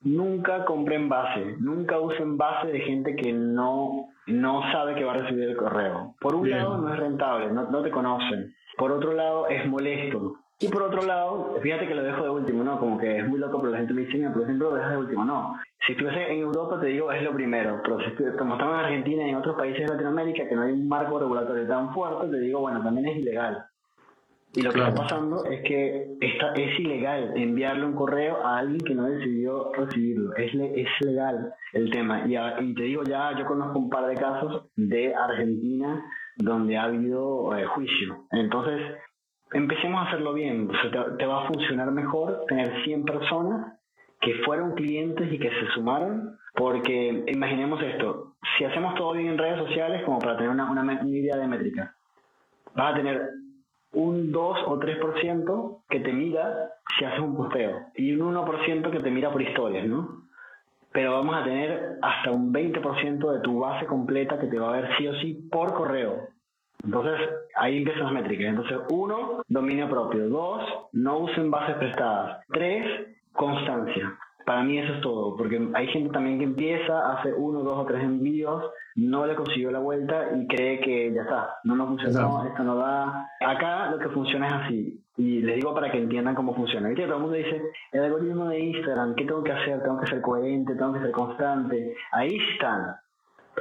[0.03, 5.17] nunca compren base, nunca usen base de gente que no, no sabe que va a
[5.17, 6.15] recibir el correo.
[6.19, 8.53] Por un lado no es rentable, no, no te conocen.
[8.77, 10.35] Por otro lado es molesto.
[10.59, 12.79] Y por otro lado, fíjate que lo dejo de último, ¿no?
[12.79, 14.97] Como que es muy loco, pero la gente me dice, por ejemplo, lo dejas de
[14.97, 15.25] último.
[15.25, 15.59] No.
[15.85, 17.81] Si estuviese en Europa, te digo, es lo primero.
[17.83, 20.71] Pero si como estamos en Argentina y en otros países de Latinoamérica, que no hay
[20.71, 23.65] un marco regulatorio tan fuerte, te digo, bueno, también es ilegal.
[24.55, 28.81] Y lo que está pasando es que está, es ilegal enviarle un correo a alguien
[28.81, 30.35] que no decidió recibirlo.
[30.35, 32.27] Es, es legal el tema.
[32.27, 36.05] Y, y, te digo ya, yo conozco un par de casos de Argentina
[36.37, 38.25] donde ha habido eh, juicio.
[38.31, 38.79] Entonces,
[39.53, 40.67] empecemos a hacerlo bien.
[40.67, 43.79] te, te, va a funcionar mejor tener 100 personas
[44.21, 46.37] que fueron clientes y que se sumaron.
[46.53, 50.83] Porque imaginemos esto, si hacemos todo bien en redes sociales, como para tener una, una,
[50.83, 51.95] una idea de métrica,
[52.75, 53.31] vas a tener
[53.93, 58.99] un 2 o 3% que te mira si haces un posteo y un 1% que
[58.99, 60.23] te mira por historias, ¿no?
[60.91, 64.81] Pero vamos a tener hasta un 20% de tu base completa que te va a
[64.81, 66.27] ver sí o sí por correo.
[66.83, 68.47] Entonces, ahí empiezan las métricas.
[68.47, 70.27] Entonces, uno, dominio propio.
[70.29, 72.45] Dos, no usen bases prestadas.
[72.49, 72.85] Tres,
[73.31, 74.17] constancia.
[74.45, 77.85] Para mí eso es todo, porque hay gente también que empieza, hace uno, dos o
[77.85, 78.63] tres envíos,
[78.95, 82.75] no le consiguió la vuelta y cree que ya está, no nos funcionó, esto no
[82.75, 83.29] da.
[83.39, 86.89] Acá lo que funciona es así, y les digo para que entiendan cómo funciona.
[86.89, 87.05] ¿Viste?
[87.05, 89.81] Todo el mundo dice, el algoritmo de Instagram, ¿qué tengo que hacer?
[89.81, 91.95] Tengo que ser coherente, tengo que ser constante.
[92.11, 92.95] Ahí están,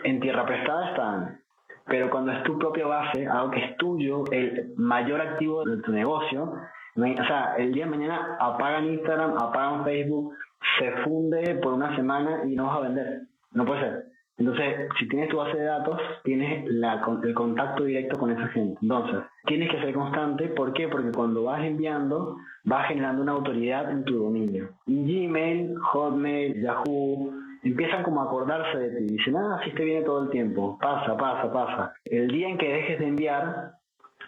[0.02, 1.40] en tierra prestada están.
[1.86, 5.92] Pero cuando es tu propia base, algo que es tuyo, el mayor activo de tu
[5.92, 6.54] negocio,
[6.94, 10.34] o sea, el día de mañana apagan Instagram, apagan Facebook,
[10.78, 13.22] se funde por una semana y no vas a vender.
[13.52, 14.04] No puede ser.
[14.38, 18.78] Entonces, si tienes tu base de datos, tienes el contacto directo con esa gente.
[18.82, 20.48] Entonces, tienes que ser constante.
[20.48, 20.88] ¿Por qué?
[20.88, 24.70] Porque cuando vas enviando, vas generando una autoridad en tu dominio.
[24.86, 29.14] Gmail, Hotmail, Yahoo, empiezan como a acordarse de ti.
[29.14, 30.78] Dicen, ah, si te viene todo el tiempo.
[30.80, 31.92] Pasa, pasa, pasa.
[32.04, 33.72] El día en que dejes de enviar,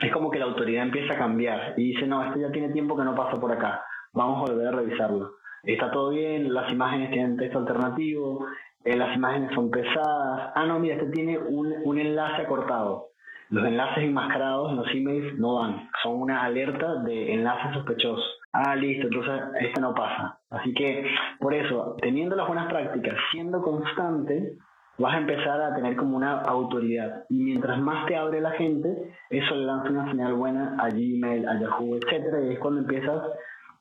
[0.00, 1.74] es como que la autoridad empieza a cambiar.
[1.76, 3.82] Y dice, no, esto ya tiene tiempo que no pasa por acá.
[4.12, 8.46] Vamos a volver a revisarlo está todo bien, las imágenes tienen texto alternativo,
[8.85, 13.09] eh, las imágenes son pesadas, ah, no, mira, este tiene un, un enlace acortado.
[13.50, 18.24] Los enlaces enmascarados en los emails no van, son una alerta de enlaces sospechosos.
[18.53, 20.38] Ah, listo, entonces este no pasa.
[20.50, 21.07] Así que,
[21.40, 24.57] por eso, teniendo las buenas prácticas, siendo constante,
[24.98, 27.24] vas a empezar a tener como una autoridad.
[27.29, 28.88] Y mientras más te abre la gente,
[29.31, 33.22] eso le lanza una señal buena a Gmail, a Yahoo, etcétera, y es cuando empiezas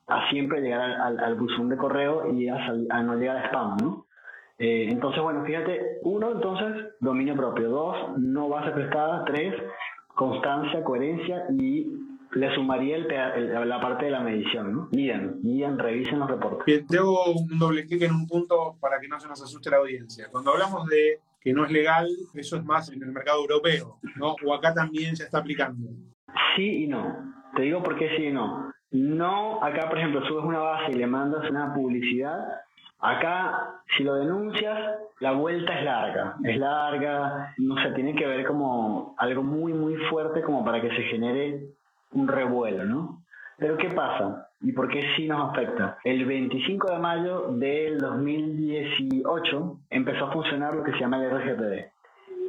[0.06, 3.76] a siempre llegar al, al, buzón de correo y a, a no llegar a spam,
[3.78, 4.06] ¿no?
[4.58, 7.70] Eh, entonces, bueno, fíjate, uno, entonces, dominio propio.
[7.70, 9.24] Dos, no base prestada.
[9.24, 9.54] Tres,
[10.14, 11.90] constancia, coherencia y
[12.32, 14.88] le sumaría el, la parte de la medición, ¿no?
[14.92, 16.66] Miren, miren, revisen los reportes.
[16.66, 19.70] Bien, te hago un doble clic en un punto para que no se nos asuste
[19.70, 20.28] la audiencia.
[20.30, 24.34] Cuando hablamos de que no es legal, eso es más en el mercado europeo, ¿no?
[24.44, 25.90] O acá también se está aplicando.
[26.56, 27.34] Sí y no.
[27.54, 28.73] Te digo por qué sí y no.
[28.94, 32.60] No, acá por ejemplo subes una base y le mandas una publicidad.
[33.00, 34.78] Acá, si lo denuncias,
[35.18, 36.36] la vuelta es larga.
[36.44, 40.90] Es larga, no sé, tiene que ver como algo muy, muy fuerte como para que
[40.90, 41.64] se genere
[42.12, 43.24] un revuelo, ¿no?
[43.58, 44.48] Pero ¿qué pasa?
[44.60, 45.98] ¿Y por qué sí nos afecta?
[46.04, 51.90] El 25 de mayo del 2018 empezó a funcionar lo que se llama el RGPD.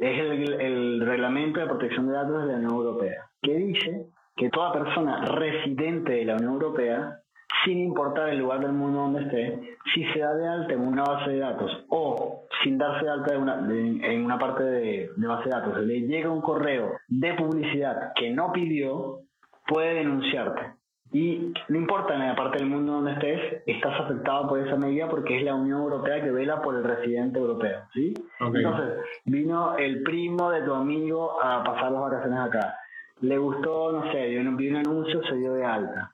[0.00, 4.06] Es el, el Reglamento de Protección de Datos de la Unión Europea, que dice
[4.36, 7.20] que toda persona residente de la Unión Europea,
[7.64, 11.04] sin importar el lugar del mundo donde esté, si se da de alta en una
[11.04, 15.78] base de datos o sin darse de alta en una parte de, base de datos,
[15.78, 19.20] le llega un correo de publicidad que no pidió,
[19.66, 20.74] puede denunciarte.
[21.12, 25.08] Y no importa en la parte del mundo donde estés, estás afectado por esa medida
[25.08, 28.12] porque es la Unión Europea que vela por el residente europeo, ¿sí?
[28.40, 32.76] Entonces, vino el primo de tu amigo a pasar las vacaciones acá
[33.20, 36.12] le gustó, no sé, vi un anuncio, se dio de alta.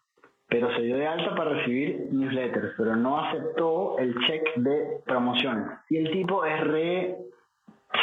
[0.48, 5.66] Pero se dio de alta para recibir newsletters, pero no aceptó el check de promociones.
[5.88, 7.18] Y el tipo es re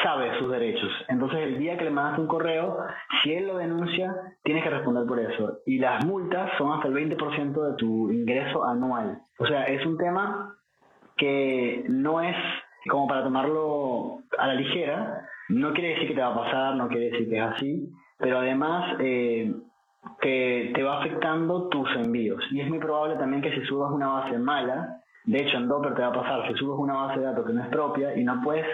[0.04, 0.90] sabe sus derechos.
[1.08, 2.78] Entonces, el día que le mandas un correo,
[3.22, 5.60] si él lo denuncia, tienes que responder por eso.
[5.66, 9.20] Y las multas son hasta el 20% de tu ingreso anual.
[9.38, 10.56] O sea, es un tema
[11.18, 12.36] que no es
[12.90, 15.28] como para tomarlo a la ligera.
[15.50, 18.40] No quiere decir que te va a pasar, no quiere decir que es así, pero
[18.40, 19.54] además eh,
[20.22, 22.44] que te va afectando tus envíos.
[22.52, 25.96] Y es muy probable también que si subas una base mala, de hecho en Docker
[25.96, 28.24] te va a pasar, si subes una base de datos que no es propia y
[28.24, 28.66] no puedes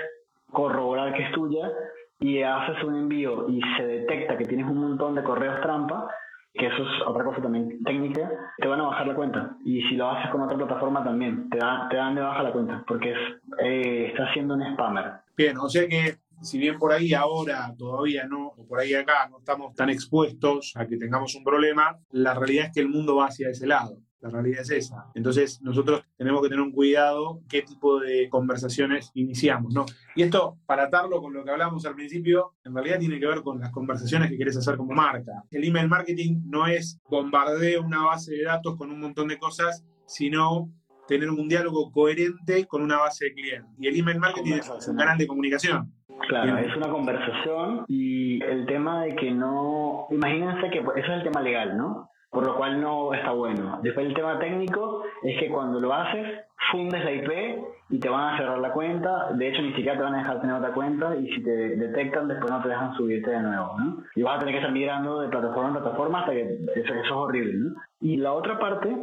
[0.52, 1.72] corroborar que es tuya
[2.20, 6.08] y haces un envío y se detecta que tienes un montón de correos trampa,
[6.54, 9.58] que eso es otra cosa también técnica, te van a bajar la cuenta.
[9.66, 12.84] Y si lo haces con otra plataforma también, te, te dan de baja la cuenta,
[12.88, 13.18] porque es,
[13.60, 15.12] eh, está siendo un spammer.
[15.38, 19.28] Bien, o sea que si bien por ahí ahora todavía no, o por ahí acá
[19.30, 23.16] no estamos tan expuestos a que tengamos un problema, la realidad es que el mundo
[23.16, 24.00] va hacia ese lado.
[24.22, 25.06] La realidad es esa.
[25.14, 29.86] Entonces, nosotros tenemos que tener un cuidado qué tipo de conversaciones iniciamos, ¿no?
[30.16, 33.44] Y esto, para atarlo con lo que hablamos al principio, en realidad tiene que ver
[33.44, 35.44] con las conversaciones que quieres hacer como marca.
[35.52, 39.86] El email marketing no es bombardeo una base de datos con un montón de cosas,
[40.08, 40.72] sino
[41.08, 43.72] tener un diálogo coherente con una base de clientes.
[43.78, 45.94] Y el email marketing es un canal de comunicación.
[46.28, 51.24] Claro, es una conversación y el tema de que no, imagínense que eso es el
[51.24, 52.10] tema legal, ¿no?
[52.30, 53.80] Por lo cual no está bueno.
[53.82, 58.34] Después el tema técnico es que cuando lo haces, fundes la IP y te van
[58.34, 59.32] a cerrar la cuenta.
[59.34, 62.28] De hecho, ni siquiera te van a dejar tener otra cuenta y si te detectan,
[62.28, 64.04] después no te dejan subirte de nuevo, ¿no?
[64.16, 66.42] Y vas a tener que estar migrando de plataforma en plataforma hasta que
[66.76, 67.76] eso, eso es horrible, ¿no?
[68.02, 68.94] Y la otra parte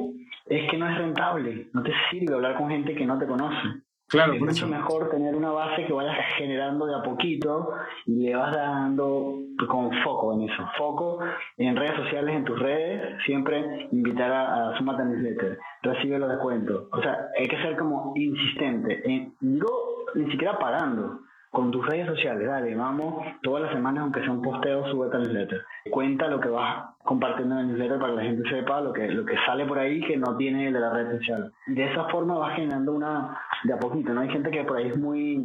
[0.46, 1.68] es que no es rentable.
[1.72, 3.82] No te sirve hablar con gente que no te conoce.
[4.12, 7.72] Claro, es mucho mejor tener una base que vayas generando de a poquito
[8.04, 10.68] y le vas dando con foco en eso.
[10.76, 11.20] Foco
[11.56, 16.88] en redes sociales, en tus redes, siempre invitar a, a Sumata Newsletter, recibe los descuentos.
[16.92, 19.00] O sea, hay que ser como insistente.
[19.10, 21.20] En, digo, ni siquiera pagando
[21.50, 25.18] con tus redes sociales, dale, vamos, todas las semanas, aunque sea un posteo, sube a
[25.18, 25.64] newsletter.
[25.90, 29.08] Cuenta lo que vas compartiendo en el newsletter para que la gente sepa lo que,
[29.08, 31.52] lo que sale por ahí que no tiene de la red social.
[31.66, 34.20] De esa forma vas generando una, de a poquito, ¿no?
[34.20, 35.44] Hay gente que por ahí es muy,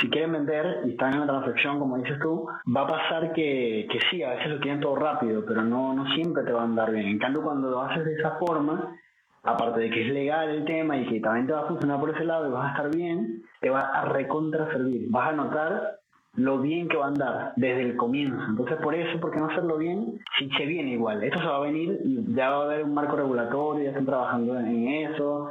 [0.00, 3.86] si quieren vender y están en la transacción, como dices tú, va a pasar que,
[3.90, 6.64] que sí, a veces lo quieren todo rápido, pero no, no siempre te va a
[6.64, 7.06] andar bien.
[7.06, 8.96] En cambio, cuando lo haces de esa forma,
[9.42, 12.10] aparte de que es legal el tema y que también te va a funcionar por
[12.10, 15.06] ese lado y vas a estar bien, te va a recontra servir.
[15.08, 15.97] Vas a notar
[16.34, 18.42] lo bien que va a andar desde el comienzo.
[18.48, 20.20] Entonces, por eso, ¿por qué no hacerlo bien?
[20.38, 21.22] Si se viene igual.
[21.24, 24.06] Esto se va a venir y ya va a haber un marco regulatorio, ya están
[24.06, 25.50] trabajando en eso.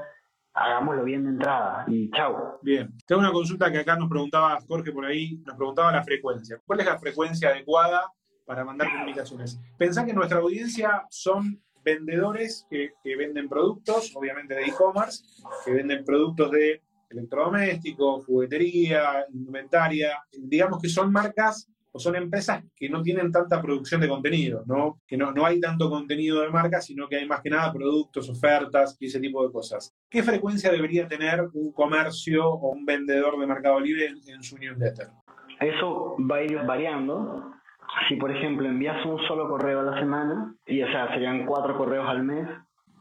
[0.54, 2.60] Hagámoslo bien de entrada y chao.
[2.62, 2.90] Bien.
[3.06, 6.60] Tengo una consulta que acá nos preguntaba Jorge por ahí, nos preguntaba la frecuencia.
[6.66, 8.12] ¿Cuál es la frecuencia adecuada
[8.46, 9.60] para mandar comunicaciones?
[9.78, 15.24] Pensá que nuestra audiencia son vendedores que, venden productos, obviamente de e-commerce,
[15.64, 22.90] que venden productos de electrodoméstico, juguetería, indumentaria, digamos que son marcas o son empresas que
[22.90, 25.00] no tienen tanta producción de contenido, ¿no?
[25.08, 28.30] que no, no hay tanto contenido de marca, sino que hay más que nada productos,
[28.30, 29.96] ofertas y ese tipo de cosas.
[30.10, 35.08] ¿Qué frecuencia debería tener un comercio o un vendedor de Mercado Libre en, su newsletter?
[35.60, 37.52] Eso va a ir variando.
[38.08, 41.76] Si, por ejemplo, envías un solo correo a la semana, y o sea, serían cuatro
[41.78, 42.48] correos al mes,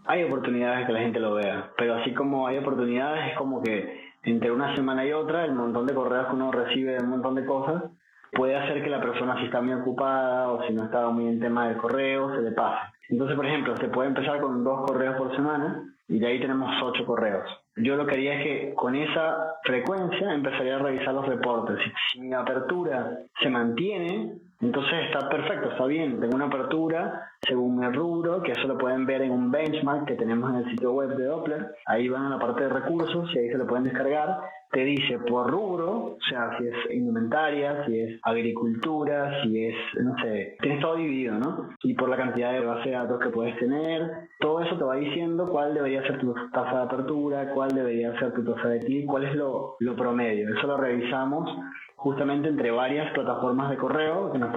[0.07, 1.71] hay oportunidades de que la gente lo vea.
[1.77, 5.87] Pero así como hay oportunidades, es como que entre una semana y otra, el montón
[5.87, 7.85] de correos que uno recibe de un montón de cosas,
[8.33, 11.41] puede hacer que la persona si está muy ocupada o si no está muy en
[11.41, 12.93] tema de correo, se le pase.
[13.09, 16.71] Entonces, por ejemplo, se puede empezar con dos correos por semana y de ahí tenemos
[16.83, 17.49] ocho correos.
[17.77, 21.79] Yo lo que haría es que con esa frecuencia empezaría a revisar los reportes.
[22.13, 26.21] Si, mi apertura se mantiene, entonces está perfecto, está bien.
[26.21, 30.15] Tengo una apertura según mi rubro, que eso lo pueden ver en un benchmark que
[30.15, 31.75] tenemos en el sitio web de Doppler.
[31.87, 34.39] Ahí van a la parte de recursos y ahí se lo pueden descargar
[34.71, 40.15] te dice por rubro, o sea, si es indumentaria, si es agricultura, si es, no
[40.19, 41.71] sé, tienes todo dividido, ¿no?
[41.83, 44.97] Y por la cantidad de base de datos que puedes tener, todo eso te va
[44.97, 49.07] diciendo cuál debería ser tu tasa de apertura, cuál debería ser tu tasa de clic,
[49.07, 50.55] cuál es lo, lo promedio.
[50.55, 51.49] Eso lo revisamos
[51.97, 54.51] justamente entre varias plataformas de correo que nos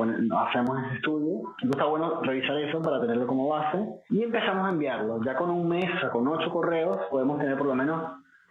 [0.48, 1.40] hacemos ese estudio.
[1.62, 3.78] Entonces está bueno revisar eso para tenerlo como base
[4.10, 5.24] y empezamos a enviarlo.
[5.24, 8.02] Ya con un mes, o con ocho correos, podemos tener por lo menos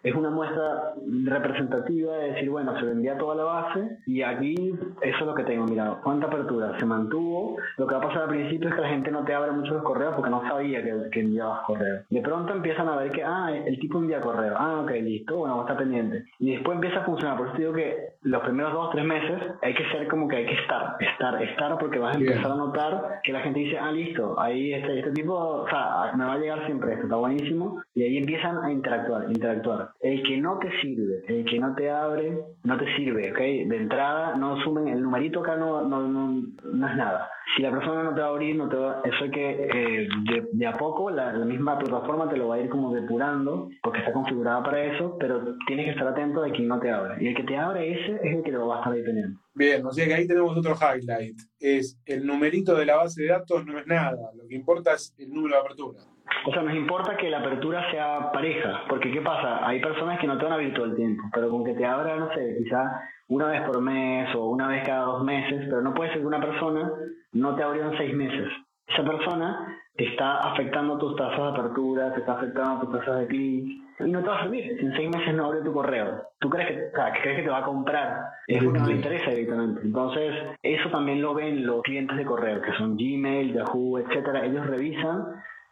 [0.03, 0.93] es una muestra
[1.25, 4.55] representativa de decir, bueno, se vendía toda la base y aquí
[5.01, 7.57] eso es lo que tengo, mira, cuánta apertura se mantuvo.
[7.77, 9.73] Lo que va a pasar al principio es que la gente no te abre mucho
[9.73, 12.03] los correos porque no sabía que, que enviabas correo.
[12.09, 15.61] De pronto empiezan a ver que, ah, el tipo envía correo, ah, ok, listo, bueno,
[15.61, 16.25] está pendiente.
[16.39, 17.37] Y después empieza a funcionar.
[17.37, 20.37] Por eso digo que los primeros dos o tres meses hay que ser como que
[20.37, 23.77] hay que estar, estar, estar, porque vas a empezar a notar que la gente dice,
[23.77, 27.15] ah, listo, ahí este, este tipo, o sea, me va a llegar siempre esto, está
[27.15, 27.81] buenísimo.
[27.93, 29.91] Y ahí empiezan a interactuar, interactuar.
[30.01, 33.37] El que no te sirve, el que no te abre, no te sirve, ¿ok?
[33.37, 36.41] De entrada, no sumen, el numerito acá no, no, no,
[36.73, 37.29] no es nada.
[37.55, 40.07] Si la persona no te va a abrir, no te va, eso hay que, eh,
[40.51, 44.13] de, a poco, la, misma plataforma te lo va a ir como depurando, porque está
[44.13, 47.23] configurada para eso, pero tienes que estar atento de quién no te abre.
[47.23, 49.39] Y el que te abre ese es el que lo va a estar dependiendo.
[49.55, 51.37] Bien, o sea que ahí tenemos otro highlight.
[51.59, 55.13] Es el numerito de la base de datos no es nada, lo que importa es
[55.17, 55.99] el número de apertura.
[56.45, 59.65] O sea, nos importa que la apertura sea pareja, porque ¿qué pasa?
[59.67, 61.85] Hay personas que no te van a abrir todo el tiempo, pero con que te
[61.85, 62.91] abra, no sé, quizás
[63.27, 66.27] una vez por mes o una vez cada dos meses, pero no puede ser que
[66.27, 66.91] una persona
[67.33, 68.47] no te abrió en seis meses.
[68.87, 73.27] Esa persona te está afectando tus tasas de apertura, te está afectando tus tasas de
[73.27, 74.77] clic, y no te va a servir.
[74.79, 77.43] Si en seis meses no abre tu correo, tú crees que, o sea, crees que
[77.43, 79.81] te va a comprar, es porque no le interesa directamente.
[79.83, 84.45] Entonces, eso también lo ven los clientes de correo, que son Gmail, Yahoo, etcétera.
[84.45, 85.25] Ellos revisan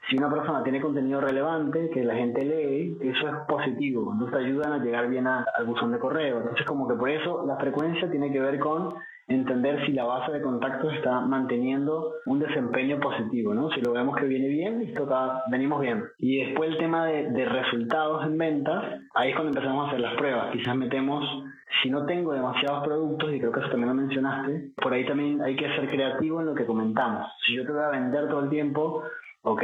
[0.10, 4.74] si una persona tiene contenido relevante que la gente lee, eso es positivo, te ayudan
[4.74, 6.38] a llegar bien al buzón de correo.
[6.38, 8.94] Entonces como que por eso la frecuencia tiene que ver con
[9.28, 13.70] entender si la base de contactos está manteniendo un desempeño positivo, ¿no?
[13.72, 15.08] Si lo vemos que viene bien, listo,
[15.52, 16.06] venimos bien.
[16.18, 20.00] Y después el tema de, de resultados en ventas, ahí es cuando empezamos a hacer
[20.00, 20.52] las pruebas.
[20.54, 21.26] Quizás metemos
[21.84, 25.42] si no tengo demasiados productos, y creo que eso también lo mencionaste, por ahí también
[25.42, 27.28] hay que ser creativo en lo que comentamos.
[27.46, 29.04] Si yo te voy a vender todo el tiempo
[29.44, 29.64] ok,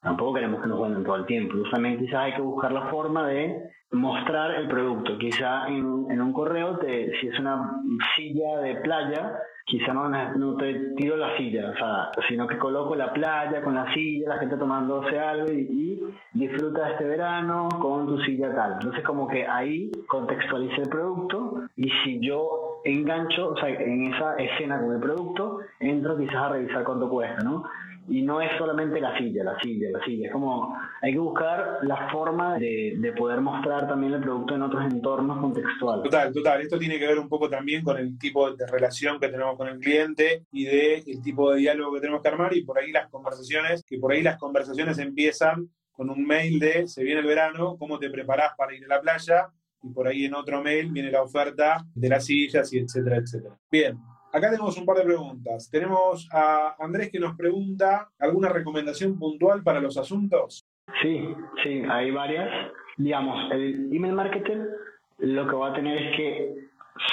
[0.00, 1.54] tampoco queremos que nos vendan todo el tiempo.
[1.72, 5.18] También quizás hay que buscar la forma de mostrar el producto.
[5.18, 5.84] Quizá en,
[6.20, 7.80] un correo, te, si es una
[8.16, 12.94] silla de playa, quizá no, no, te tiro la silla, o sea, sino que coloco
[12.94, 16.00] la playa con la silla, la gente tomándose algo y, y
[16.32, 18.74] disfruta este verano con tu silla tal.
[18.74, 24.36] Entonces como que ahí contextualice el producto y si yo engancho, o sea, en esa
[24.36, 27.64] escena con el producto, entro quizás a revisar cuánto cuesta, ¿no?
[28.08, 30.26] Y no es solamente la silla, la silla, la silla.
[30.26, 34.62] Es como hay que buscar la forma de, de, poder mostrar también el producto en
[34.62, 36.04] otros entornos contextuales.
[36.04, 36.60] Total, total.
[36.60, 39.68] Esto tiene que ver un poco también con el tipo de relación que tenemos con
[39.68, 42.92] el cliente y de el tipo de diálogo que tenemos que armar y por ahí
[42.92, 47.26] las conversaciones, que por ahí las conversaciones empiezan con un mail de se viene el
[47.26, 49.48] verano, cómo te preparás para ir a la playa
[49.82, 53.56] y por ahí en otro mail viene la oferta de las sillas y etcétera, etcétera.
[53.70, 53.98] Bien,
[54.34, 55.70] Acá tenemos un par de preguntas.
[55.70, 60.66] Tenemos a Andrés que nos pregunta, ¿alguna recomendación puntual para los asuntos?
[61.00, 61.28] Sí,
[61.62, 62.50] sí, hay varias.
[62.96, 64.70] Digamos, el email marketer
[65.18, 66.54] lo que va a tener es que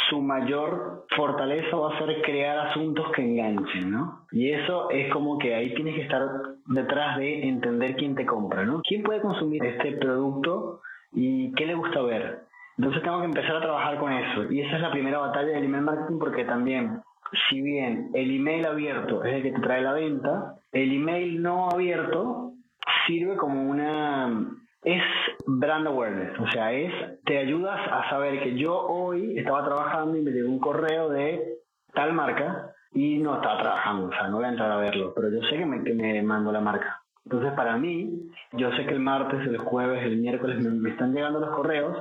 [0.10, 4.26] su mayor fortaleza va a ser crear asuntos que enganchen, ¿no?
[4.32, 6.28] Y eso es como que ahí tienes que estar
[6.66, 8.82] detrás de entender quién te compra, ¿no?
[8.82, 10.82] ¿Quién puede consumir este producto
[11.14, 12.40] y qué le gusta ver?
[12.80, 14.52] Entonces tengo que empezar a trabajar con eso.
[14.52, 17.00] Y esa es la primera batalla del email marketing porque también
[17.50, 21.70] si bien el email abierto es el que te trae la venta, el email no
[21.70, 22.54] abierto
[23.08, 24.48] sirve como una
[24.84, 25.04] es
[25.46, 26.92] brand awareness, o sea, es
[27.24, 31.60] te ayudas a saber que yo hoy estaba trabajando y me llegó un correo de
[31.94, 35.30] tal marca y no estaba trabajando, o sea, no voy a entrar a verlo, pero
[35.30, 37.02] yo sé que me, me mando la marca.
[37.26, 41.40] Entonces, para mí, yo sé que el martes, el jueves, el miércoles me, están llegando
[41.40, 41.96] los correos.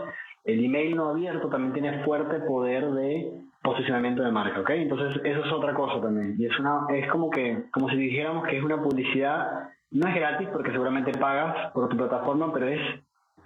[0.44, 3.30] El email no abierto también tiene fuerte poder de
[3.62, 4.70] posicionamiento de marca, ¿ok?
[4.70, 6.34] Entonces, eso es otra cosa también.
[6.38, 10.14] Y es, una, es como que, como si dijéramos que es una publicidad, no es
[10.14, 12.80] gratis porque seguramente pagas por tu plataforma, pero es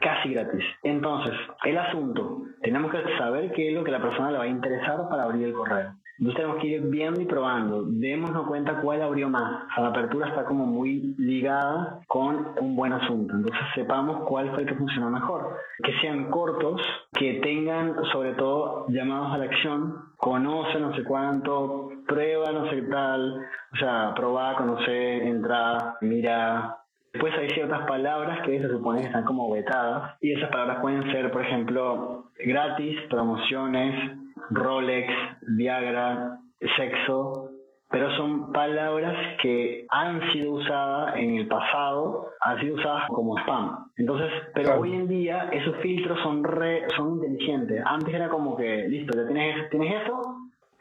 [0.00, 0.64] casi gratis.
[0.82, 1.34] Entonces,
[1.64, 5.08] el asunto, tenemos que saber qué es lo que la persona le va a interesar
[5.08, 5.94] para abrir el correo.
[6.18, 7.84] Entonces tenemos que ir viendo y probando.
[7.84, 9.64] Démonos cuenta cuál abrió más.
[9.76, 13.34] la apertura está como muy ligada con un buen asunto.
[13.34, 15.56] Entonces sepamos cuál fue el que funcionó mejor.
[15.82, 16.80] Que sean cortos,
[17.12, 22.82] que tengan sobre todo llamados a la acción, conoce no sé cuánto, prueba no sé
[22.82, 23.40] tal,
[23.72, 26.78] o sea, probar, conocer, entrar, mira,
[27.12, 31.12] Después hay ciertas palabras que se supone que están como vetadas y esas palabras pueden
[31.12, 35.12] ser, por ejemplo, gratis, promociones, Rolex,
[35.56, 36.38] Viagra,
[36.76, 37.50] sexo,
[37.90, 43.86] pero son palabras que han sido usadas en el pasado, han sido usadas como spam.
[43.96, 47.82] Entonces, pero hoy en día esos filtros son re, son inteligentes.
[47.86, 50.20] Antes era como que, listo, ya tienes, tienes esto,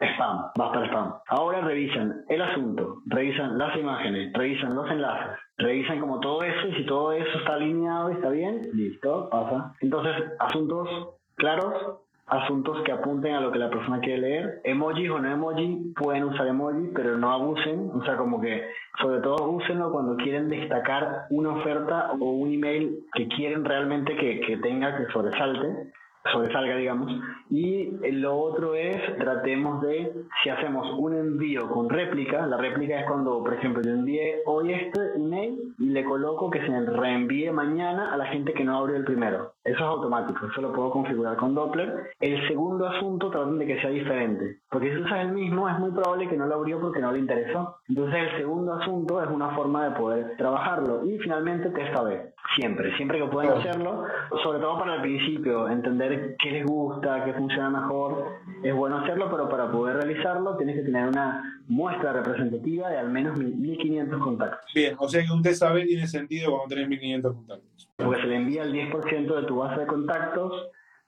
[0.00, 1.14] spam, vas para spam.
[1.28, 6.74] Ahora revisan el asunto, revisan las imágenes, revisan los enlaces, revisan como todo eso y
[6.74, 9.72] si todo eso está alineado y está bien, listo, pasa.
[9.80, 10.88] Entonces, asuntos
[11.36, 14.60] claros, asuntos que apunten a lo que la persona quiere leer.
[14.64, 17.90] Emojis o no emoji, pueden usar emoji, pero no abusen.
[17.94, 18.62] O sea, como que
[19.00, 24.40] sobre todo úsenlo cuando quieren destacar una oferta o un email que quieren realmente que,
[24.40, 25.92] que tenga, que sobresalte
[26.32, 27.12] sobresalga, digamos.
[27.50, 30.12] Y lo otro es, tratemos de,
[30.42, 34.72] si hacemos un envío con réplica, la réplica es cuando, por ejemplo, yo envié hoy
[34.72, 38.96] este email y le coloco que se reenvíe mañana a la gente que no abrió
[38.96, 39.53] el primero.
[39.64, 42.10] Eso es automático, eso lo puedo configurar con Doppler.
[42.20, 45.90] El segundo asunto, traten de que sea diferente, porque si usas el mismo, es muy
[45.90, 47.78] probable que no lo abrió porque no le interesó.
[47.88, 51.06] Entonces, el segundo asunto es una forma de poder trabajarlo.
[51.06, 52.34] Y finalmente, testa B.
[52.56, 54.04] Siempre, siempre que pueden hacerlo,
[54.42, 58.26] sobre todo para el principio, entender qué les gusta, qué funciona mejor,
[58.62, 63.10] es bueno hacerlo, pero para poder realizarlo tienes que tener una muestra representativa de al
[63.10, 64.70] menos 1500 contactos.
[64.74, 67.88] Bien, o sea que un test AB tiene sentido cuando tenés 1500 contactos.
[67.96, 70.52] Porque se le envía el 10% de tu base de contactos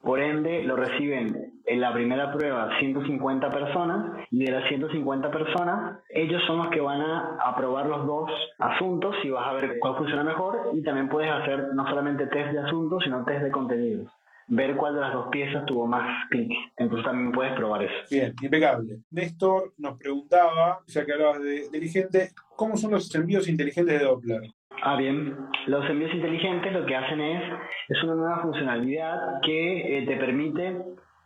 [0.07, 5.99] por ende, lo reciben en la primera prueba 150 personas y de las 150 personas,
[6.11, 9.97] ellos son los que van a aprobar los dos asuntos y vas a ver cuál
[9.97, 14.13] funciona mejor y también puedes hacer no solamente test de asuntos, sino test de contenidos.
[14.49, 16.55] Ver cuál de las dos piezas tuvo más clics.
[16.77, 17.95] Entonces también puedes probar eso.
[18.09, 19.01] Bien, impecable.
[19.11, 24.43] Néstor nos preguntaba, ya que hablabas de inteligente, ¿cómo son los envíos inteligentes de Doppler?
[24.83, 25.37] Ah, bien.
[25.67, 27.43] Los envíos inteligentes lo que hacen es,
[27.89, 30.83] es una nueva funcionalidad que eh, te permite,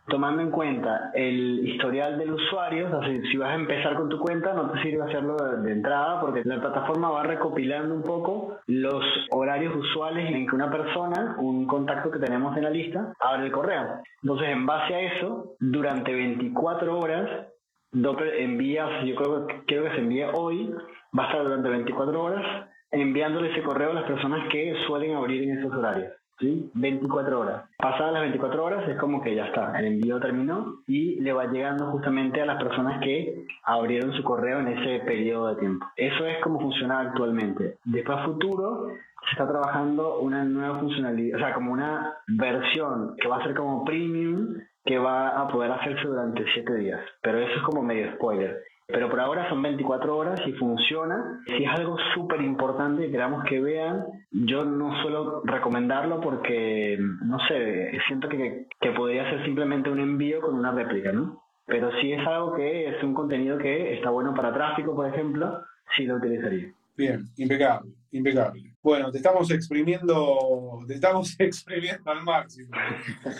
[0.07, 4.19] tomando en cuenta el historial del usuario, o sea, si, vas a empezar con tu
[4.19, 9.03] cuenta, no te sirve hacerlo de, entrada porque la plataforma va recopilando un poco los
[9.31, 13.51] horarios usuales en que una persona, un contacto que tenemos en la lista, abre el
[13.51, 14.01] correo.
[14.23, 17.47] Entonces, en base a eso, durante 24 horas,
[17.93, 20.73] envía, yo creo, creo que se envía hoy,
[21.17, 25.43] va a estar durante 24 horas enviándole ese correo a las personas que suelen abrir
[25.43, 26.13] en esos horarios.
[26.41, 26.71] ¿sí?
[26.73, 27.63] 24 horas.
[27.77, 31.45] Pasadas las 24 horas es como que ya está, el envío terminó y le va
[31.45, 35.85] llegando justamente a las personas que abrieron su correo en ese periodo de tiempo.
[35.95, 37.77] Eso es como funciona actualmente.
[37.85, 38.87] Después a futuro
[39.25, 43.55] se está trabajando una nueva funcionalidad, o sea, como una versión que va a ser
[43.55, 46.99] como premium que va a poder hacerse durante 7 días.
[47.21, 48.57] Pero eso es como medio spoiler.
[48.91, 51.41] Pero por ahora son 24 horas y funciona.
[51.45, 57.39] Si es algo súper importante que queramos que vean, yo no suelo recomendarlo porque, no
[57.47, 61.41] sé, siento que, que podría ser simplemente un envío con una réplica, ¿no?
[61.65, 65.61] Pero si es algo que es un contenido que está bueno para tráfico, por ejemplo,
[65.95, 66.73] sí lo utilizaría.
[66.97, 68.75] Bien, impecable, impecable.
[68.83, 72.71] Bueno, te estamos exprimiendo, te estamos exprimiendo al máximo.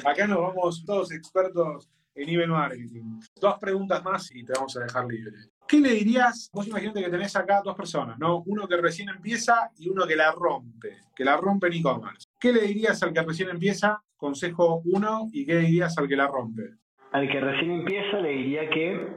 [0.06, 3.20] Acá nos vamos todos expertos en nivel marketing.
[3.40, 5.34] Dos preguntas más y te vamos a dejar libre.
[5.68, 6.50] ¿Qué le dirías?
[6.54, 8.44] Vos imagínate que tenés acá dos personas, ¿no?
[8.46, 12.28] Uno que recién empieza y uno que la rompe, que la rompe en e-commerce.
[12.40, 14.02] ¿Qué le dirías al que recién empieza?
[14.18, 16.64] Consejo uno, ¿y qué le dirías al que la rompe?
[17.12, 19.16] Al que recién empieza le diría que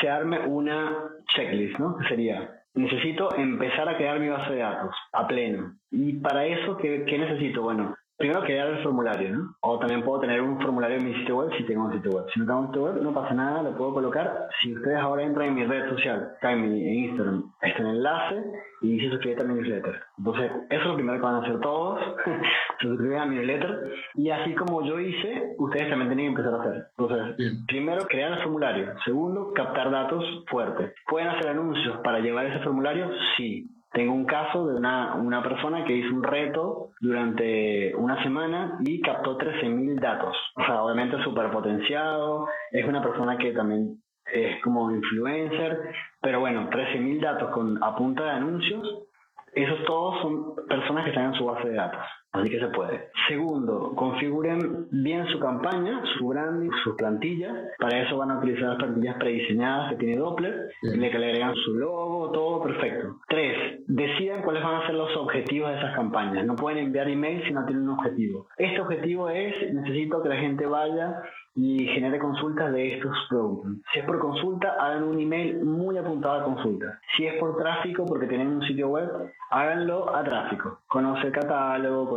[0.00, 1.96] se arme una checklist, ¿no?
[1.98, 5.74] Que sería, necesito empezar a crear mi base de datos a pleno.
[5.90, 7.62] Y para eso, ¿qué, qué necesito?
[7.62, 9.56] Bueno, primero crear el formulario, ¿no?
[9.62, 12.26] O también puedo tener un formulario en mi sitio web si tengo un sitio web.
[12.32, 14.48] Si no tengo un sitio web, no pasa nada, lo puedo colocar.
[14.60, 18.44] Si ustedes ahora entran en mi red social, acá en mi Instagram, está el enlace
[18.82, 20.02] y dice suscribirte a mi newsletter.
[20.18, 21.98] Entonces, eso es lo primero que van a hacer todos,
[22.80, 23.90] suscribir a mi newsletter.
[24.16, 26.86] Y así como yo hice, ustedes también tienen que empezar a hacer.
[26.98, 28.92] Entonces, primero, crear el formulario.
[29.02, 30.92] Segundo, captar datos fuertes.
[31.08, 33.08] ¿Pueden hacer anuncios para llevar ese formulario?
[33.38, 33.66] Sí.
[33.92, 39.00] Tengo un caso de una, una persona que hizo un reto durante una semana y
[39.00, 40.36] captó 13.000 datos.
[40.54, 42.46] O sea, obviamente súper potenciado.
[42.70, 43.96] Es una persona que también
[44.32, 45.92] es como influencer.
[46.20, 49.06] Pero bueno, 13.000 datos con, a punta de anuncios.
[49.54, 52.04] Esos todos son personas que están en su base de datos.
[52.32, 53.08] Así que se puede.
[53.28, 57.52] Segundo, configuren bien su campaña, su branding, sus plantillas.
[57.78, 61.74] Para eso van a utilizar las plantillas prediseñadas que tiene Doppler, y le agregan su
[61.74, 63.16] logo, todo perfecto.
[63.28, 66.46] Tres, decidan cuáles van a ser los objetivos de esas campañas.
[66.46, 68.46] No pueden enviar email si no tienen un objetivo.
[68.56, 71.22] Este objetivo es, necesito que la gente vaya
[71.54, 73.72] y genere consultas de estos productos.
[73.92, 77.00] Si es por consulta, hagan un email muy apuntado a consulta.
[77.16, 79.08] Si es por tráfico, porque tienen un sitio web,
[79.50, 80.78] háganlo a tráfico.
[80.86, 82.08] Conoce el catálogo,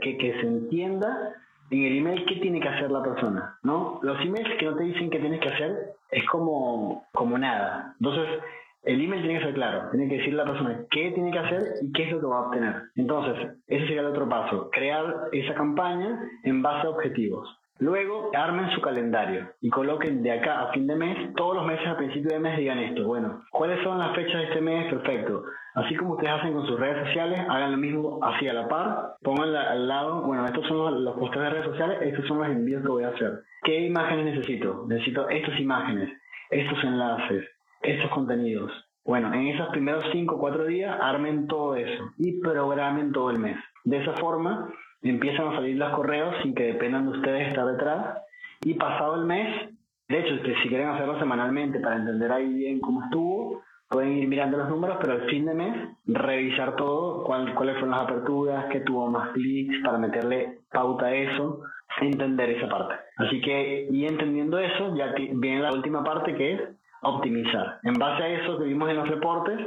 [0.00, 1.34] que, que se entienda
[1.70, 4.00] en el email qué tiene que hacer la persona, ¿no?
[4.02, 7.94] Los emails que no te dicen qué tienes que hacer es como, como nada.
[8.00, 8.40] Entonces,
[8.84, 11.62] el email tiene que ser claro, tiene que decir la persona qué tiene que hacer
[11.82, 12.74] y qué es lo que va a obtener.
[12.96, 17.48] Entonces, ese sería el otro paso, crear esa campaña en base a objetivos.
[17.80, 21.86] Luego, armen su calendario y coloquen de acá a fin de mes, todos los meses
[21.86, 23.06] a principio de mes digan esto.
[23.06, 24.92] Bueno, ¿cuáles son las fechas de este mes?
[24.92, 25.44] Perfecto.
[25.78, 29.14] Así como ustedes hacen con sus redes sociales, hagan lo mismo así a la par.
[29.22, 32.82] Pongan al lado, bueno, estos son los posteos de redes sociales, estos son los envíos
[32.82, 33.42] que voy a hacer.
[33.62, 34.84] ¿Qué imágenes necesito?
[34.88, 36.10] Necesito estas imágenes,
[36.50, 37.44] estos enlaces,
[37.82, 38.72] estos contenidos.
[39.04, 43.38] Bueno, en esos primeros 5 o 4 días armen todo eso y programen todo el
[43.38, 43.56] mes.
[43.84, 44.68] De esa forma,
[45.02, 48.18] empiezan a salir los correos sin que dependan de ustedes estar detrás
[48.64, 49.70] y pasado el mes,
[50.08, 54.58] de hecho, si quieren hacerlo semanalmente para entender ahí bien cómo estuvo, pueden ir mirando
[54.58, 59.08] los números, pero al fin de mes revisar todo, cuáles fueron las aperturas, qué tuvo
[59.08, 61.62] más clics, para meterle pauta a eso,
[62.00, 62.94] entender esa parte.
[63.16, 66.60] Así que, y entendiendo eso, ya viene la última parte que es
[67.02, 67.78] optimizar.
[67.82, 69.58] En base a eso que vimos en los reportes,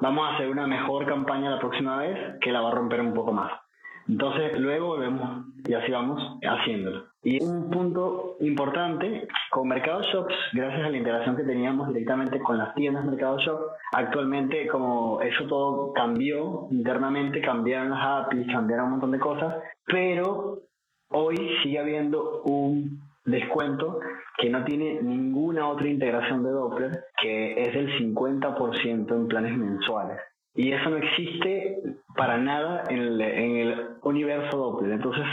[0.00, 3.14] vamos a hacer una mejor campaña la próxima vez que la va a romper un
[3.14, 3.52] poco más.
[4.08, 7.07] Entonces luego volvemos y así vamos haciéndolo.
[7.22, 12.58] Y un punto importante, con Mercado Shops, gracias a la integración que teníamos directamente con
[12.58, 13.60] las tiendas Mercado Shop,
[13.92, 20.60] actualmente como eso todo cambió internamente, cambiaron las APIs, cambiaron un montón de cosas, pero
[21.10, 23.98] hoy sigue habiendo un descuento
[24.38, 30.20] que no tiene ninguna otra integración de Doppler, que es del 50% en planes mensuales.
[30.54, 31.82] Y eso no existe
[32.16, 34.92] para nada en en el universo Doppler.
[34.92, 35.24] Entonces,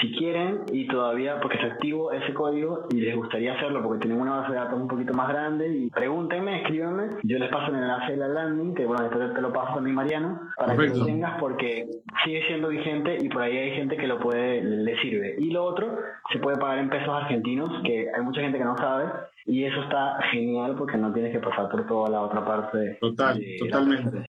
[0.00, 4.20] si quieren y todavía, porque está activo ese código y les gustaría hacerlo porque tienen
[4.20, 7.76] una base de datos un poquito más grande, y pregúntenme, escríbanme, yo les paso el
[7.76, 10.86] enlace de la landing, que bueno, después te lo paso a mi Mariano, para que
[10.88, 11.86] lo tengas porque
[12.24, 15.36] sigue siendo vigente y por ahí hay gente que lo puede, le sirve.
[15.38, 15.98] Y lo otro,
[16.32, 19.06] se puede pagar en pesos argentinos, que hay mucha gente que no sabe,
[19.48, 22.98] y eso está genial porque no tienes que pasar por toda la otra parte.
[23.00, 24.26] Total, totalmente.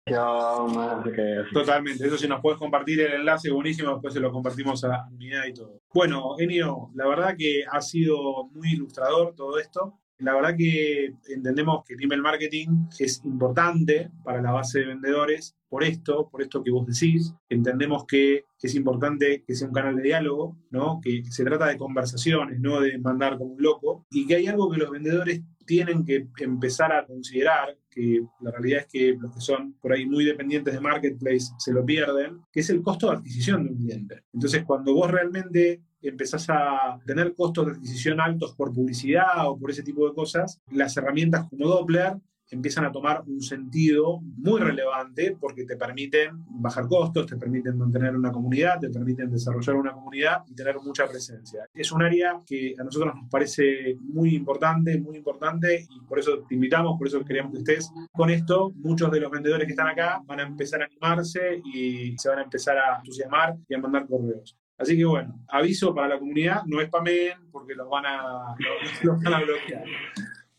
[1.53, 2.07] Totalmente.
[2.07, 3.93] Eso si nos puedes compartir el enlace, buenísimo.
[3.93, 5.81] Después se lo compartimos a la unidad y todo.
[5.95, 10.01] Bueno, Enio, la verdad que ha sido muy ilustrador todo esto.
[10.19, 15.57] La verdad que entendemos que el email marketing es importante para la base de vendedores
[15.69, 17.35] por esto, por esto que vos decís.
[17.49, 21.01] Entendemos que es importante que sea un canal de diálogo, ¿no?
[21.03, 24.71] que se trata de conversaciones, no de mandar como un loco, y que hay algo
[24.71, 29.41] que los vendedores tienen que empezar a considerar, que la realidad es que los que
[29.41, 33.17] son por ahí muy dependientes de marketplace se lo pierden, que es el costo de
[33.17, 34.23] adquisición de un cliente.
[34.33, 39.71] Entonces, cuando vos realmente empezás a tener costos de adquisición altos por publicidad o por
[39.71, 42.17] ese tipo de cosas, las herramientas como Doppler
[42.55, 48.17] empiezan a tomar un sentido muy relevante porque te permiten bajar costos, te permiten mantener
[48.17, 51.69] una comunidad, te permiten desarrollar una comunidad y tener mucha presencia.
[51.75, 56.45] Es un área que a nosotros nos parece muy importante, muy importante y por eso
[56.49, 58.73] te invitamos, por eso queríamos que estés con esto.
[58.77, 62.39] Muchos de los vendedores que están acá van a empezar a animarse y se van
[62.39, 64.57] a empezar a entusiasmar y a mandar correos.
[64.79, 68.57] Así que bueno, aviso para la comunidad, no spamen porque los van a,
[69.03, 69.85] los, van a bloquear.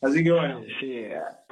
[0.01, 0.61] Así que bueno.
[0.79, 1.05] Sí,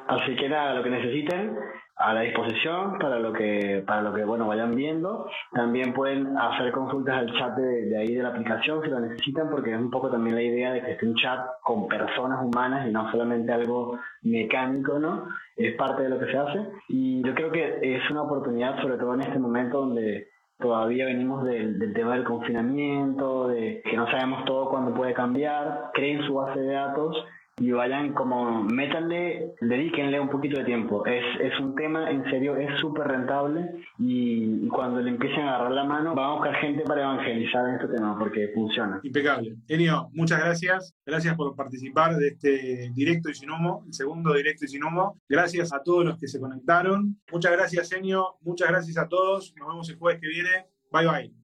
[0.08, 1.58] así que nada, lo que necesiten
[1.96, 5.30] a la disposición para lo que para lo que bueno vayan viendo.
[5.52, 9.72] También pueden hacer consultas al chat de, ahí de la aplicación si lo necesitan porque
[9.72, 12.92] es un poco también la idea de que esté un chat con personas humanas y
[12.92, 15.28] no solamente algo mecánico, ¿no?
[15.56, 16.60] Es parte de lo que se hace
[16.90, 21.44] y yo creo que es una oportunidad sobre todo en este momento donde todavía venimos
[21.44, 26.36] del, del, tema del confinamiento, de que no sabemos todo cuándo puede cambiar, creen su
[26.36, 27.16] base de datos
[27.58, 31.06] y vayan como, métanle, dedíquenle un poquito de tiempo.
[31.06, 35.72] Es, es un tema, en serio, es súper rentable y, cuando le empiecen a agarrar
[35.72, 39.00] la mano, van a buscar gente para evangelizar en este tema porque funciona.
[39.04, 39.56] Impecable.
[39.68, 40.96] Enio, muchas gracias.
[41.06, 44.84] Gracias por participar de este directo y sin el segundo directo y sin.
[45.30, 47.18] Gracias a todos los que se conectaron.
[47.32, 48.36] Muchas gracias, Enio.
[48.42, 49.54] Muchas gracias a todos.
[49.58, 50.68] Nos vemos el jueves que viene.
[50.92, 51.43] Bye bye.